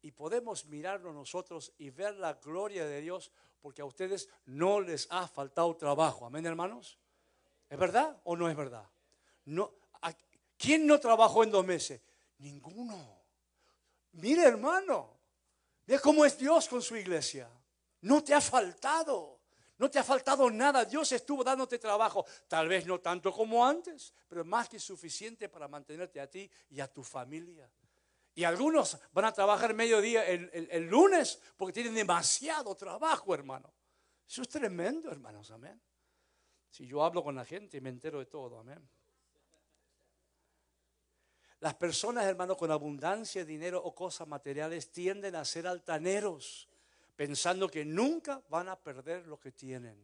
[0.00, 5.06] Y podemos mirarlo nosotros y ver la gloria de Dios porque a ustedes no les
[5.10, 6.26] ha faltado trabajo.
[6.26, 6.98] Amén, hermanos.
[7.70, 8.90] ¿Es verdad o no es verdad?
[9.44, 9.72] No,
[10.58, 12.00] ¿Quién no trabajó en dos meses?
[12.38, 13.22] Ninguno.
[14.14, 15.20] Mire, hermano,
[15.86, 17.48] ve cómo es Dios con su iglesia.
[18.00, 19.31] No te ha faltado.
[19.82, 20.84] No te ha faltado nada.
[20.84, 22.24] Dios estuvo dándote trabajo.
[22.46, 26.78] Tal vez no tanto como antes, pero más que suficiente para mantenerte a ti y
[26.78, 27.68] a tu familia.
[28.32, 33.74] Y algunos van a trabajar mediodía el, el lunes porque tienen demasiado trabajo, hermano.
[34.24, 35.50] Eso es tremendo, hermanos.
[35.50, 35.82] Amén.
[36.70, 38.60] Si yo hablo con la gente, me entero de todo.
[38.60, 38.88] Amén.
[41.58, 46.68] Las personas, hermano, con abundancia de dinero o cosas materiales tienden a ser altaneros,
[47.22, 49.96] pensando que nunca van a perder lo que tienen.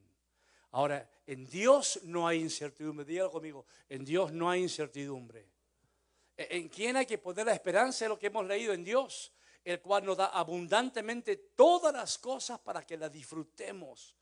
[0.70, 3.04] Ahora, en Dios no hay incertidumbre.
[3.04, 5.50] Dígalo conmigo, en Dios no hay incertidumbre.
[6.36, 9.32] E, ¿En quién hay que poner la esperanza de lo que hemos leído en Dios?
[9.64, 14.14] El cual nos da abundantemente todas las cosas para que las disfrutemos.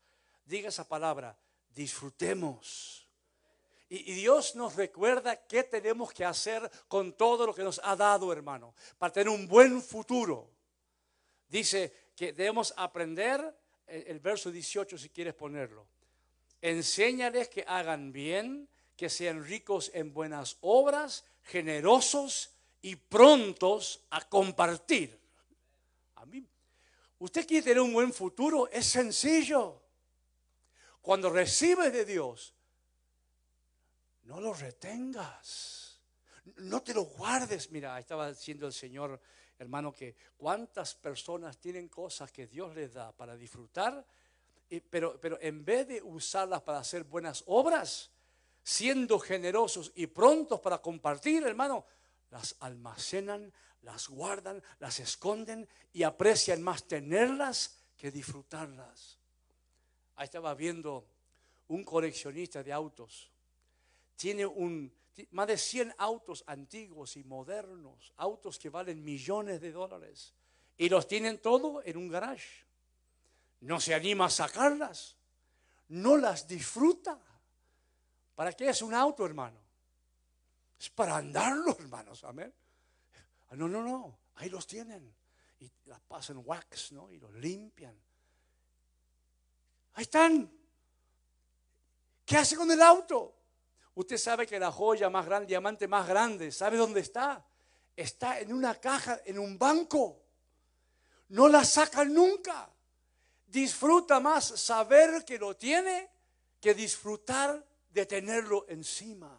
[0.43, 1.37] Diga esa palabra,
[1.69, 3.07] disfrutemos.
[3.89, 8.33] Y, Dios nos recuerda qué tenemos que hacer con todo lo que nos ha dado,
[8.33, 10.49] hermano, para tener un buen futuro.
[11.47, 15.87] Dice que debemos aprender, el, verso 18 si quieres ponerlo,
[16.59, 22.49] enséñales que hagan bien, que sean ricos en buenas obras, generosos
[22.81, 25.17] y prontos a compartir.
[26.15, 26.43] A mí,
[27.19, 29.83] usted quiere tener un buen futuro, es sencillo.
[31.03, 32.55] Cuando recibes de Dios,
[34.23, 36.01] no lo retengas.
[36.57, 37.69] No te lo guardes.
[37.69, 39.21] Mira, estaba diciendo el Señor,
[39.57, 44.05] hermano, que cuántas personas tienen cosas que Dios les da para disfrutar,
[44.89, 48.11] pero, pero en vez de usarlas para hacer buenas obras,
[48.63, 51.85] siendo generosos y prontos para compartir, hermano,
[52.31, 59.17] las almacenan, las guardan, las esconden y aprecian más tenerlas que disfrutarlas.
[60.15, 61.07] Ahí estaba viendo
[61.69, 63.31] un coleccionista de autos
[64.17, 64.91] tiene un,
[65.31, 70.33] más de 100 autos antiguos y modernos, autos que valen millones de dólares,
[70.77, 72.65] y los tienen todo en un garage.
[73.61, 75.15] No se anima a sacarlas,
[75.89, 77.19] no las disfruta.
[78.35, 79.59] ¿Para qué es un auto, hermano?
[80.79, 82.53] Es para andarlo, hermanos, amén.
[83.49, 85.15] Ah, no, no, no, ahí los tienen.
[85.59, 87.11] Y las pasan wax, ¿no?
[87.11, 87.95] Y los limpian.
[89.95, 90.51] Ahí están.
[92.23, 93.36] ¿Qué hace con el auto?
[93.97, 97.43] Usted sabe que la joya más grande, diamante más grande, ¿sabe dónde está?
[97.95, 100.21] Está en una caja, en un banco.
[101.29, 102.69] No la saca nunca.
[103.47, 106.11] Disfruta más saber que lo tiene
[106.61, 109.35] que disfrutar de tenerlo encima.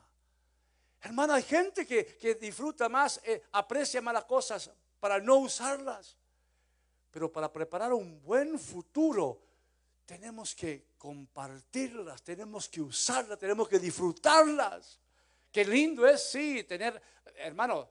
[1.03, 6.16] Hermano, hay gente que, disfruta más, eh, aprecia más las cosas para no usarlas.
[7.12, 9.40] Pero para preparar un buen futuro,
[10.09, 14.99] tenemos que compartirlas, tenemos que usarlas, tenemos que disfrutarlas.
[15.53, 16.99] Qué lindo es, sí, tener,
[17.37, 17.90] hermano,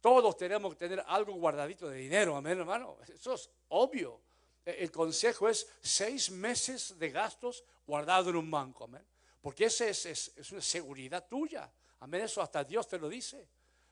[0.00, 2.96] todos tenemos que tener algo guardadito de dinero, amén, hermano.
[3.06, 4.22] Eso es obvio.
[4.64, 9.06] E, el consejo es seis meses de gastos guardado en un banco, amén.
[9.38, 11.70] Porque esa es, es una seguridad tuya.
[12.00, 13.46] Amén, eso hasta Dios te lo dice.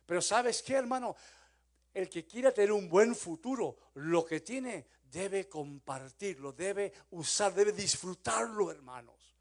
[0.07, 1.15] Pero sabes qué, hermano,
[1.97, 7.73] el que quiera tener un buen futuro, lo que tiene debe compartirlo, debe usar, debe
[7.73, 9.35] disfrutarlo, hermanos.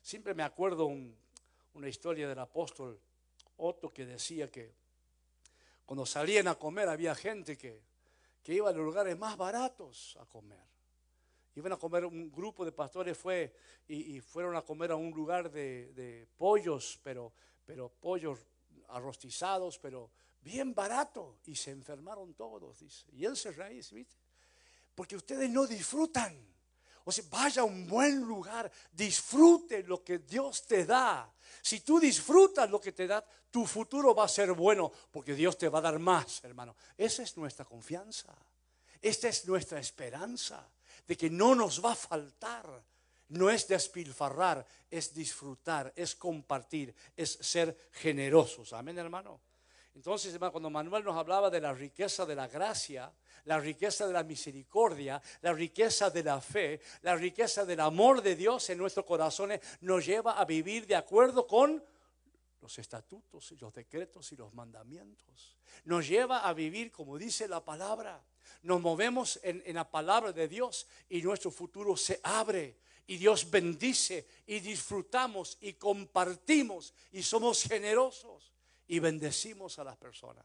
[0.00, 2.98] Siempre me acuerdo una historia del apóstol
[3.58, 4.72] Otto que decía que
[5.84, 7.82] cuando salían a comer había gente que,
[8.42, 10.64] que iba a los lugares más baratos a comer.
[11.54, 13.54] Iban a comer, un grupo de pastores fue
[13.86, 17.30] y, fueron a comer a un lugar de, pollos, pero,
[17.66, 18.38] pero pollos
[18.88, 20.10] arrostizados, pero
[20.42, 21.38] bien barato.
[21.46, 23.06] Y se enfermaron todos, dice.
[23.12, 24.16] Y él se reía, ¿viste?
[24.94, 26.50] Porque ustedes no disfrutan.
[27.04, 31.32] O sea, vaya a un buen lugar, disfrute lo que Dios te da.
[31.62, 35.56] Si tú disfrutas lo que te da, tu futuro va a ser bueno porque Dios
[35.56, 36.76] te va a dar más, hermano.
[36.96, 38.34] Esa es nuestra confianza.
[39.00, 40.68] Esta es nuestra esperanza
[41.06, 42.84] de que no nos va a faltar.
[43.28, 48.72] No es despilfarrar, es disfrutar, es compartir, es ser generosos.
[48.72, 49.40] Amén, hermano.
[49.94, 53.12] Entonces, cuando Manuel nos hablaba de la riqueza de la gracia,
[53.44, 58.36] la riqueza de la misericordia, la riqueza de la fe, la riqueza del amor de
[58.36, 61.82] Dios en nuestros corazones, nos lleva a vivir de acuerdo con
[62.60, 65.56] los estatutos y los decretos y los mandamientos.
[65.84, 68.22] Nos lleva a vivir como dice la palabra.
[68.62, 73.50] Nos movemos en, en la palabra de Dios y nuestro futuro se abre y Dios
[73.50, 78.49] bendice y disfrutamos y compartimos y somos generosos
[78.90, 80.44] y bendecimos a las personas.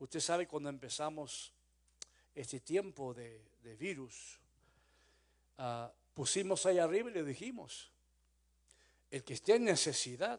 [0.00, 1.50] Usted sabe cuando empezamos
[2.34, 3.42] este tiempo de,
[3.78, 4.38] virus,
[5.56, 7.90] ah, pusimos ahí arriba y le dijimos,
[9.10, 10.38] el que esté en necesidad,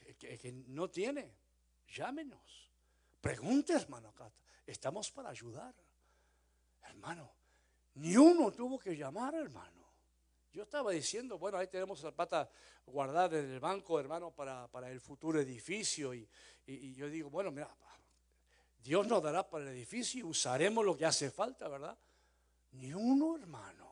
[0.00, 1.32] el que, no tiene,
[1.88, 2.70] llámenos.
[3.22, 5.74] Pregunte, hermano Cata, estamos para ayudar.
[6.82, 7.32] Hermano,
[7.94, 9.77] ni uno tuvo que llamar, hermano.
[10.52, 12.50] Yo estaba diciendo, bueno, ahí tenemos la pata
[12.86, 16.14] guardada en el banco, hermano, para, el futuro edificio.
[16.14, 16.28] Y,
[16.94, 17.68] yo digo, bueno, mira,
[18.82, 21.96] Dios nos dará para el edificio y usaremos lo que hace falta, ¿verdad?
[22.72, 23.88] Ni uno, hermano.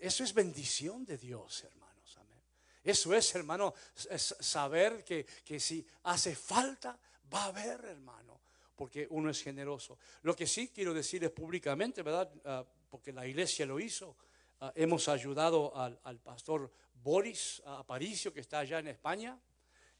[0.00, 2.16] Eso es bendición de Dios, hermanos.
[2.16, 2.42] Amén.
[2.82, 6.98] Eso es, hermano, saber que, si hace falta,
[7.32, 8.40] va a haber, hermano,
[8.74, 9.98] porque uno es generoso.
[10.22, 12.32] Lo que sí quiero decirles públicamente, ¿verdad?
[12.46, 14.16] Ah, porque la iglesia lo hizo
[14.64, 19.36] Ah, hemos ayudado al, pastor Boris Aparicio, que está allá en España.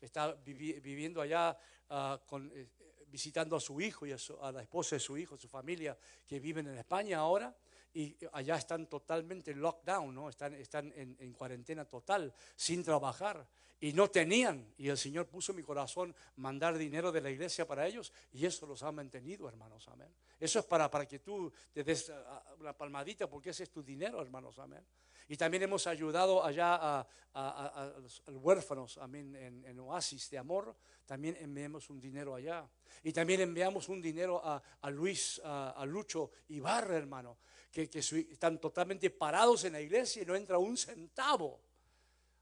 [0.01, 1.59] Está viviendo allá
[1.91, 2.69] eh,
[3.09, 6.69] visitando a su hijo y a, la esposa de su hijo, su familia, que viven
[6.69, 7.53] en España ahora
[7.95, 10.29] y allá están totalmente en lockdown, ¿no?
[10.29, 13.47] están, están en, en, cuarentena total, sin trabajar
[13.81, 14.73] y no tenían.
[14.79, 18.47] Y el Señor puso en mi corazón mandar dinero de la iglesia para ellos y
[18.47, 19.89] eso los ha mantenido, hermanos.
[19.89, 20.09] Amén.
[20.39, 23.71] Eso es para, para que tú te des ah, ah, una palmadita porque ese es
[23.71, 24.59] tu dinero, hermanos.
[24.59, 24.85] Amén.
[25.29, 30.77] Y también hemos ayudado allá a, a, los huérfanos, amén, en, Oasis de Amor.
[31.07, 32.69] También enviamos un dinero allá.
[33.03, 37.39] Y también enviamos un dinero a, Luis, a, Lucho Ibarra, hermano,
[37.73, 37.89] que,
[38.31, 41.59] están totalmente parados en la iglesia y no entra un centavo.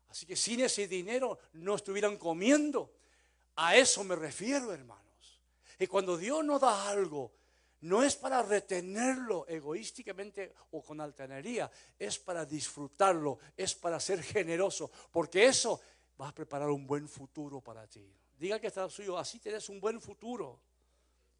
[0.08, 2.92] Así que sin ese dinero no estuvieran comiendo.
[3.56, 5.40] A eso me refiero, hermanos.
[5.78, 7.32] Y cuando Dios nos da algo,
[7.82, 14.90] no es para retenerlo egoísticamente o con altanería, es para disfrutarlo, es para ser generoso,
[15.10, 15.80] porque eso
[16.20, 18.12] va a preparar un buen futuro para ti.
[18.36, 20.60] Diga que está suyo, así tienes un buen futuro,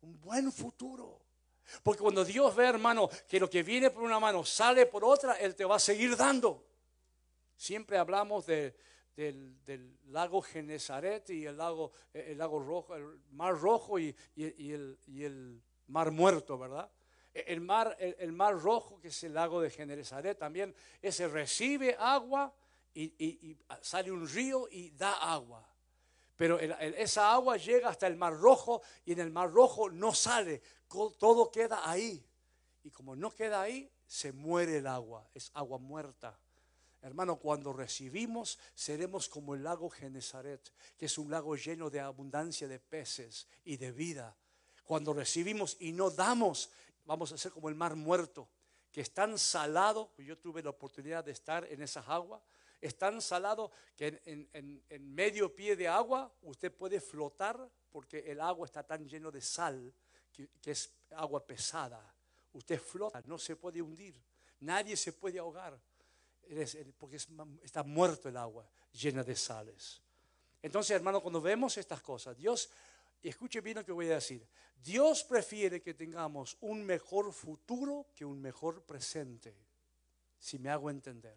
[0.02, 1.20] un buen futuro.
[1.82, 5.34] Porque cuando Dios ve, hermano, que lo que viene por una mano sale por otra,
[5.34, 6.64] Él te va a seguir dando.
[7.56, 8.74] Siempre hablamos del,
[10.06, 16.58] lago Genezaret y el lago, el lago rojo, el mar rojo y, el, mar muerto,
[16.58, 16.90] ¿verdad?
[17.32, 22.52] El mar, el, mar rojo, que es el lago de Genezaret, también ese recibe agua
[22.94, 25.69] y, sale un río y da agua.
[26.40, 30.62] Pero esa agua llega hasta el mar rojo y en el mar rojo no sale,
[31.18, 32.26] todo queda ahí.
[32.82, 36.38] Y como no queda ahí, se muere el agua, es agua muerta.
[37.02, 42.66] Hermano, cuando recibimos, seremos como el lago Genezaret, que es un lago lleno de abundancia
[42.66, 44.34] de peces y de vida.
[44.84, 46.70] Cuando recibimos y no damos,
[47.04, 48.48] vamos a ser como el mar muerto,
[48.90, 52.40] que es tan salado, yo tuve la oportunidad de estar en esas aguas,
[52.80, 58.66] es tan salado que en, medio pie de agua usted puede flotar porque el agua
[58.66, 59.92] está tan lleno de sal
[60.32, 62.14] que, que es agua pesada.
[62.52, 64.20] Usted flota, no se puede hundir,
[64.60, 65.80] nadie se puede ahogar
[66.98, 67.16] porque
[67.62, 70.02] está muerto el agua llena de sales.
[70.62, 72.70] Entonces, hermano, cuando vemos estas cosas, Dios,
[73.22, 74.46] escuche bien lo que voy a decir,
[74.82, 79.54] Dios prefiere que tengamos un mejor futuro que un mejor presente,
[80.38, 81.36] si me hago entender.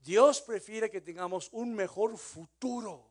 [0.00, 3.10] Dios prefiere que tengamos un mejor futuro,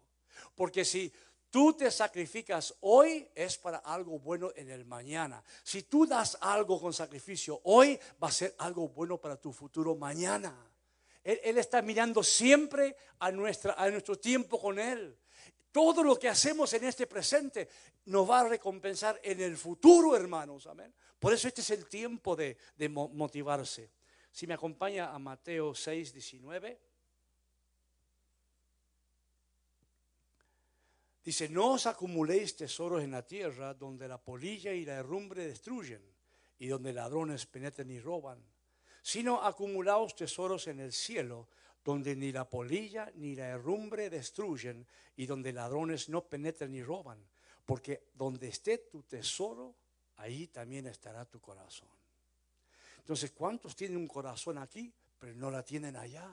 [0.55, 1.11] porque si
[1.49, 5.43] tú te sacrificas hoy es para algo bueno en el mañana.
[5.63, 9.95] Si tú das algo con sacrificio hoy, va a ser algo bueno para tu futuro
[9.95, 10.55] mañana.
[11.23, 15.17] Él, está mirando siempre a, nuestra, a nuestro tiempo con Él.
[15.71, 17.69] Todo lo que hacemos en este presente
[18.05, 20.65] nos va a recompensar en el futuro, hermanos.
[20.65, 20.93] Amén.
[21.19, 22.57] Por eso este es el tiempo de,
[22.89, 23.91] motivarse.
[24.31, 26.79] Si me acompaña a Mateo 6, 19.
[31.23, 36.01] Dice, no os acumuléis tesoros en la tierra donde la polilla y la herrumbre destruyen
[36.57, 38.41] y donde ladrones penetran y roban
[39.01, 41.47] sino acumulaos tesoros en el cielo,
[41.83, 47.17] donde ni la polilla ni la herrumbre destruyen y donde ladrones no penetran ni roban,
[47.65, 49.75] porque donde esté tu tesoro,
[50.17, 51.89] ahí también estará tu corazón.
[52.99, 56.29] Entonces, ¿cuántos tienen un corazón aquí, pero no la tienen allá?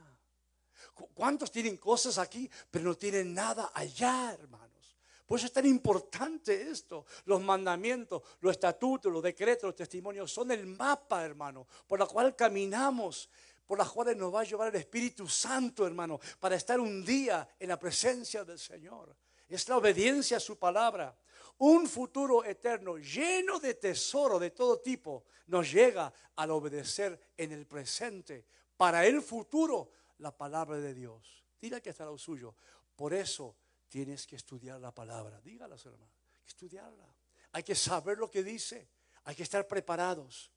[1.14, 4.96] ¿Cuántos tienen cosas aquí, pero no tienen nada allá, hermanos?
[5.26, 7.04] Por eso es tan importante esto.
[7.24, 12.36] Los mandamientos, los estatutos, los decretos, los testimonios son el mapa, hermano, por la cual
[12.36, 13.28] caminamos,
[13.66, 17.48] por las cuales nos va a llevar el Espíritu Santo, hermano, para estar un día
[17.58, 19.16] en la presencia del Señor.
[19.48, 21.16] Es la obediencia a su palabra.
[21.58, 27.66] Un futuro eterno lleno de tesoro de todo tipo nos llega al obedecer en el
[27.66, 28.44] presente.
[28.76, 31.44] Para el futuro, la palabra de Dios.
[31.60, 32.54] Dile que está lo suyo.
[32.94, 33.56] Por eso
[33.88, 35.40] tienes que estudiar la palabra.
[35.40, 36.12] Dígalas, hermano.
[36.46, 37.06] Estudiarla.
[37.52, 38.88] Hay que saber lo que dice.
[39.24, 40.50] Hay que estar preparados.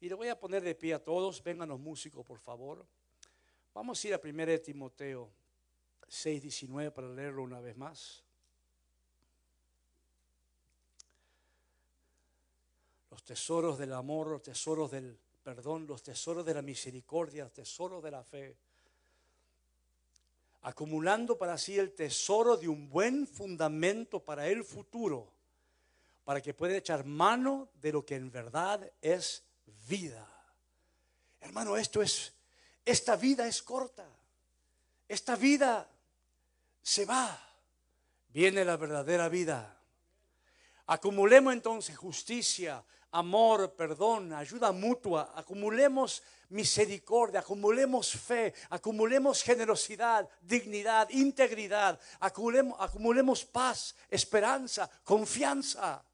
[0.00, 1.42] Y le voy a poner de pie a todos.
[1.42, 2.86] Vengan los músicos, por favor.
[3.74, 5.30] Vamos a ir a 1 Timoteo
[6.08, 8.24] 6:19 para leerlo una vez más.
[13.20, 18.02] Los tesoros del amor, los tesoros del perdón, los tesoros de la misericordia, los tesoros
[18.02, 18.56] de la fe
[20.62, 25.30] acumulando para sí el tesoro de un buen fundamento para el futuro,
[26.24, 29.44] para que pueda echar mano de lo que en verdad es
[29.86, 30.26] vida.
[31.40, 32.32] Hermano, esto es,
[32.86, 34.08] esta vida es corta,
[35.08, 35.90] esta vida
[36.82, 37.38] se va,
[38.28, 39.76] viene la verdadera vida.
[40.86, 42.82] Acumulemos entonces justicia,
[43.12, 54.88] amor, perdón, ayuda mutua, acumulemos misericordia, acumulemos fe, acumulemos generosidad, dignidad, integridad, acumulemos, paz, esperanza,
[55.04, 56.04] confianza.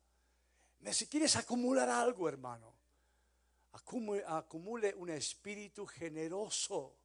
[0.91, 2.75] Si quieres acumular algo, hermano,
[3.73, 6.97] acumule, un espíritu generoso,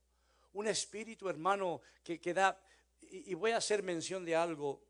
[0.54, 2.58] un espíritu, hermano, que, que da,
[3.02, 4.82] y, y voy a hacer mención de algo.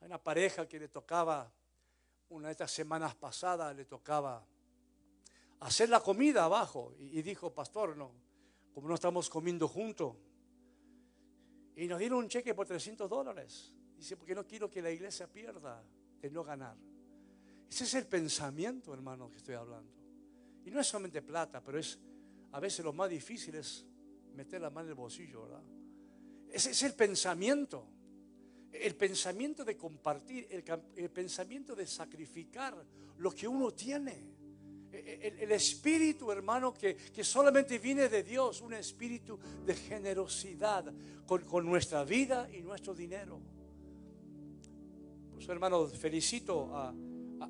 [0.00, 1.50] Hay una pareja que le tocaba,
[2.30, 4.46] una de estas semanas pasadas, le tocaba
[5.60, 6.94] hacer la comida abajo.
[6.98, 8.12] Y, dijo, pastor, no,
[8.72, 10.16] como no estamos comiendo juntos.
[11.76, 13.72] Y nos dieron un cheque por 300 dólares.
[13.96, 15.82] Dice, porque no quiero que la iglesia pierda
[16.20, 16.76] de no ganar.
[17.68, 19.92] Ese es el pensamiento, hermano, que estoy hablando.
[20.64, 21.98] Y no es solamente plata, pero es
[22.52, 23.84] a veces lo más difícil es
[24.32, 25.62] meter la mano en el bolsillo, ¿verdad?
[26.52, 27.88] Ese es el pensamiento.
[28.80, 32.74] El pensamiento de compartir, el, pensamiento de sacrificar
[33.18, 34.34] lo que uno tiene
[34.92, 40.92] el, espíritu, hermano, que, solamente viene de Dios, un espíritu de generosidad
[41.26, 43.40] con, nuestra vida y nuestro dinero.
[45.30, 46.94] Por eso, hermano, felicito a,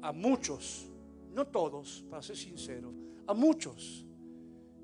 [0.03, 0.87] a muchos,
[1.33, 2.93] no todos, para ser sincero,
[3.27, 4.07] a muchos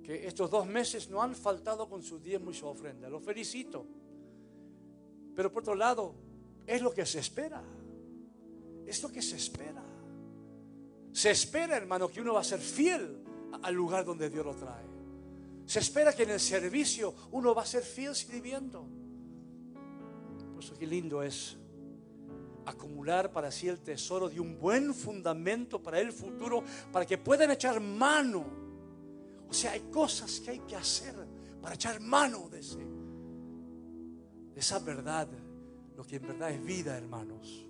[0.02, 3.08] que estos dos meses no han faltado con su diezmo y su ofrenda.
[3.08, 3.86] Los felicito.
[5.34, 6.14] Pero por otro lado,
[6.66, 7.62] es lo que se espera.
[8.86, 9.82] Es lo que se espera.
[11.12, 13.22] Se espera, hermano, que uno va a ser fiel
[13.62, 14.84] al lugar donde Dios lo trae.
[15.66, 18.86] Se espera que en el servicio uno va a ser fiel sirviendo.
[20.54, 21.56] Por eso qué lindo es
[22.66, 27.50] acumular para sí el tesoro de un buen fundamento para el futuro, para que puedan
[27.50, 28.44] echar mano.
[29.48, 31.14] O sea, hay cosas que hay que hacer
[31.60, 35.28] para echar mano de, ese, de esa verdad,
[36.00, 37.66] lo que en verdad es vida, hermanos.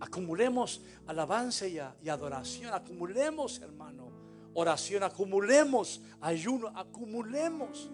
[0.00, 2.74] Acumulemos alabanza y, adoración.
[2.74, 4.12] Acumulemos, hermano,
[4.52, 5.02] oración.
[5.02, 6.68] Acumulemos ayuno.
[6.76, 7.90] Acumulemos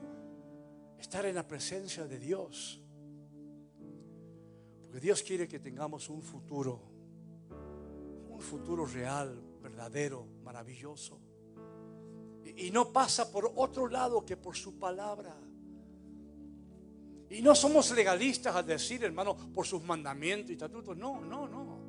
[0.98, 2.80] estar en la presencia de Dios.
[4.82, 6.80] Porque Dios quiere que tengamos un futuro.
[8.30, 11.20] Un futuro real, verdadero, maravilloso.
[12.42, 15.32] Y, y no pasa por otro lado que por su palabra.
[17.34, 20.96] Y no somos legalistas al decir, hermano, por sus mandamientos y estatutos.
[20.96, 21.80] No, no, no.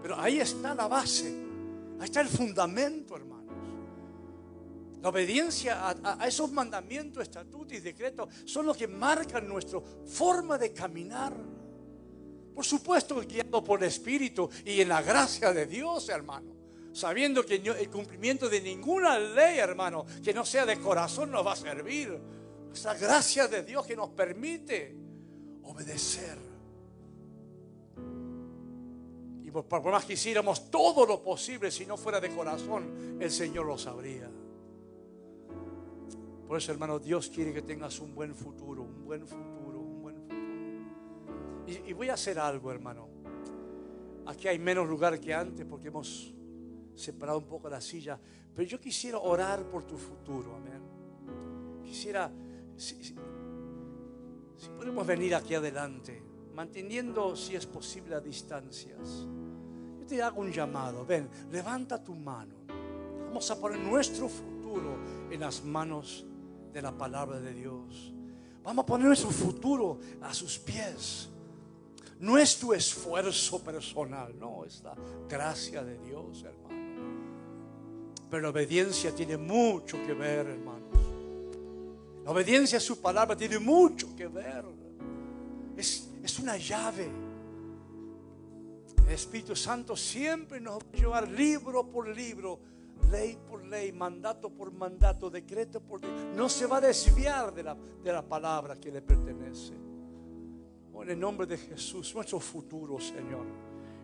[0.00, 1.34] Pero ahí está la base,
[1.98, 3.34] ahí está el fundamento, hermanos.
[5.02, 10.72] La obediencia a, esos mandamientos, estatutos y decretos son los que marcan nuestra forma de
[10.72, 11.34] caminar.
[12.54, 16.54] Por supuesto, guiado por el Espíritu y en la gracia de Dios, hermano.
[16.92, 21.54] Sabiendo que el cumplimiento de ninguna ley, hermano, que no sea de corazón, nos va
[21.54, 22.33] a servir.
[22.74, 24.94] Es la gracia de Dios que nos permite
[25.62, 26.54] obedecer
[29.62, 33.78] por, más que hiciéramos todo lo posible, si no fuera de corazón, el Señor lo
[33.78, 34.28] sabría.
[36.48, 40.16] Por eso, hermano, Dios quiere que tengas un buen futuro, un buen futuro, un buen
[40.16, 40.34] futuro.
[41.66, 43.08] Y, y voy a hacer algo, hermano.
[44.26, 46.34] Aquí hay menos lugar que antes porque hemos
[46.96, 48.18] separado un poco la silla,
[48.54, 50.82] pero yo quisiera orar por tu futuro, amén.
[51.84, 52.30] Quisiera,
[52.76, 53.14] si,
[54.76, 56.22] podemos venir aquí adelante,
[56.54, 59.26] manteniendo, si es posible, a distancias.
[59.98, 62.54] Yo te hago un llamado, ven, levanta tu mano.
[63.26, 64.96] Vamos a poner nuestro futuro
[65.30, 66.24] en las manos
[66.72, 68.12] de la palabra de Dios.
[68.62, 71.28] Vamos a poner nuestro futuro a sus pies.
[72.20, 74.94] No es tu esfuerzo personal, no, es la
[75.28, 76.74] gracia de Dios, hermano.
[78.30, 80.83] Pero la obediencia tiene mucho que ver, hermanos.
[82.24, 84.64] La obediencia a su palabra tiene mucho que ver.
[85.76, 87.10] Es, es una llave.
[89.06, 92.58] El Espíritu Santo siempre nos va a llevar libro por libro,
[93.10, 96.34] ley por ley, mandato por mandato, decreto por decreto.
[96.34, 99.74] No se va a desviar de la, de la palabra que le pertenece
[101.02, 103.44] en el nombre de Jesús, nuestro futuro, Señor,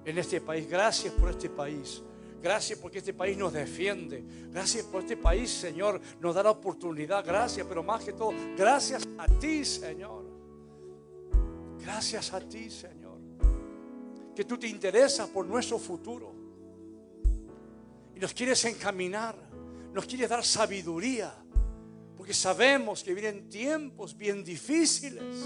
[0.05, 0.69] en este país.
[0.69, 2.03] Gracias por este país.
[2.43, 4.25] Gracias porque este país nos defiende.
[4.51, 7.25] Gracias por este país, Señor, nos da la oportunidad.
[7.25, 10.25] Gracias, pero más que todo, gracias a ti, Señor.
[11.79, 13.19] Gracias a ti, Señor.
[14.35, 16.35] Que tú te interesas por nuestro futuro.
[18.15, 19.37] Y nos quieres encaminar.
[19.93, 21.35] Nos quieres dar sabiduría.
[22.17, 25.37] Porque sabemos que vienen tiempos bien difíciles.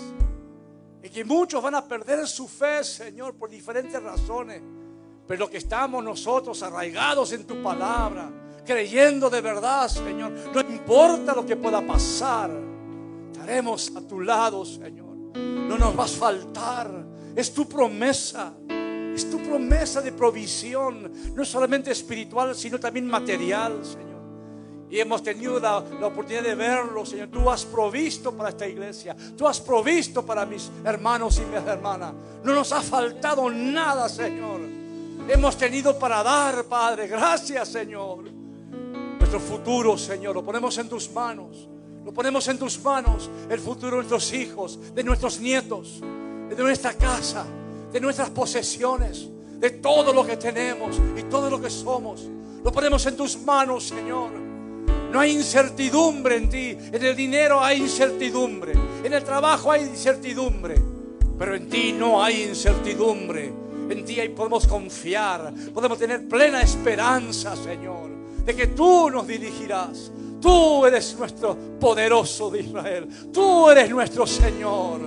[1.03, 4.63] Y que muchos van a perder su fe, Señor, por diferentes razones.
[5.27, 8.31] Pero que estamos nosotros arraigados en tu palabra,
[8.65, 12.51] creyendo de verdad, Señor, no importa lo que pueda pasar,
[13.33, 15.17] estaremos a tu lado, Señor.
[15.35, 17.07] No nos vas a faltar.
[17.35, 18.53] Es tu promesa.
[19.15, 24.15] Es tu promesa de provisión, no solamente espiritual, sino también material, Señor
[24.95, 27.27] y hemos tenido la, oportunidad de verlo, Señor.
[27.27, 32.13] Tú has provisto para esta iglesia, tú has provisto para mis hermanos y mis hermanas.
[32.45, 34.61] No nos ha faltado nada, Señor.
[35.29, 37.07] Hemos tenido para dar, Padre.
[37.07, 38.25] Gracias, Señor.
[39.19, 41.69] Nuestro futuro, Señor, lo ponemos en tus manos.
[42.05, 43.31] Lo ponemos en tus manos.
[43.49, 46.01] El futuro de nuestros hijos, de nuestros nietos,
[46.49, 47.47] de nuestra casa,
[47.91, 52.29] de nuestras posesiones, de todo lo que tenemos y todo lo que somos.
[52.63, 54.31] Lo ponemos en tus manos, Señor.
[55.11, 56.77] No hay incertidumbre en ti.
[56.93, 58.75] En el dinero hay incertidumbre.
[59.03, 60.75] En el trabajo hay incertidumbre.
[61.39, 63.64] Pero en ti no hay incertidumbre.
[63.89, 65.53] En ti podemos confiar.
[65.73, 68.11] Podemos tener plena esperanza, Señor,
[68.45, 70.11] de que tú nos dirigirás.
[70.41, 73.09] Tú eres nuestro poderoso de Israel.
[73.33, 75.01] Tú eres nuestro Señor.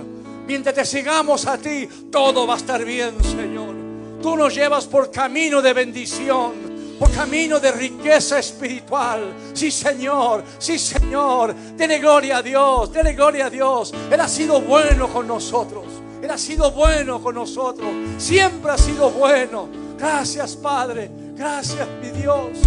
[0.46, 3.76] Mientras te sigamos a ti, todo va a estar bien, Señor.
[4.22, 9.32] Tú nos llevas por camino de bendición por camino de riqueza espiritual.
[9.54, 11.54] Sí, Señor, sí, Señor.
[11.54, 13.94] Dele gloria a Dios, dele gloria a Dios.
[14.10, 15.84] Él ha sido bueno con nosotros.
[16.22, 17.88] Él ha sido bueno con nosotros.
[18.18, 19.68] Siempre ha sido bueno.
[19.98, 21.10] Gracias, Padre.
[21.34, 22.58] Gracias, mi Dios.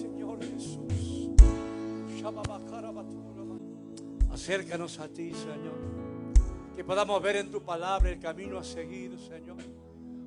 [0.00, 1.32] Señor Jesús.
[4.32, 6.74] Acércanos a ti, Señor.
[6.76, 9.56] Que podamos ver en tu palabra el camino a seguir, Señor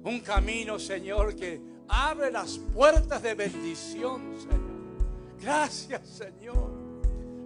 [0.08, 5.38] un camino, Señor, que abre las puertas de bendición, Señor.
[5.40, 6.77] Gracias, Señor.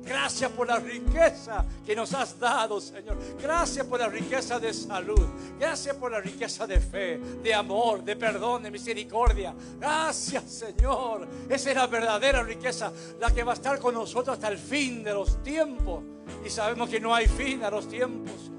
[0.03, 3.17] Gracias por la riqueza que nos has dado, Señor.
[3.41, 5.27] Gracias por la riqueza de salud.
[5.59, 9.53] Gracias por la riqueza de fe, de amor, de perdón, de misericordia.
[9.79, 11.27] Gracias, Señor.
[11.49, 15.03] Esa es la verdadera riqueza, la que va a estar con nosotros hasta el fin
[15.03, 16.03] de los tiempos.
[16.45, 18.51] Y sabemos que no hay fin a los tiempos.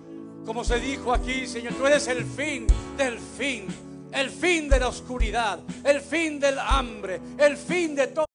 [0.47, 2.66] Como se dijo aquí, Señor, tú eres el fin
[2.97, 3.68] del fin
[4.12, 8.26] el fin de la oscuridad, el fin del hambre, el fin de todo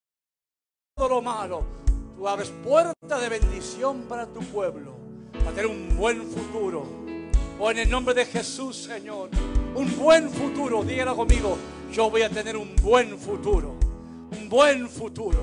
[0.98, 1.87] lo malo.
[2.18, 4.96] Tú abres puerta de bendición para tu pueblo,
[5.34, 6.82] para tener un buen futuro.
[7.60, 9.30] O oh, en el nombre de Jesús, Señor,
[9.76, 10.84] un buen futuro.
[10.84, 11.56] Dígalo conmigo,
[11.92, 13.76] yo voy a tener un buen futuro.
[14.32, 15.38] Un buen futuro.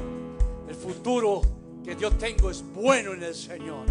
[0.68, 1.42] El futuro
[1.84, 3.86] que yo tengo es bueno en el Señor.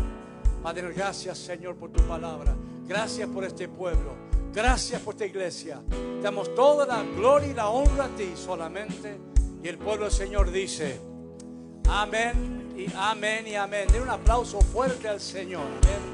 [0.61, 2.53] Padre, gracias, Señor, por tu palabra.
[2.85, 4.13] Gracias por este pueblo.
[4.53, 5.81] Gracias por esta iglesia.
[6.21, 9.17] Damos toda la gloria y la honra a ti solamente.
[9.63, 10.99] Y el pueblo del Señor dice,
[11.87, 13.87] amén y amén y amén.
[13.91, 15.65] Den un aplauso fuerte al Señor.
[15.83, 16.12] Amén.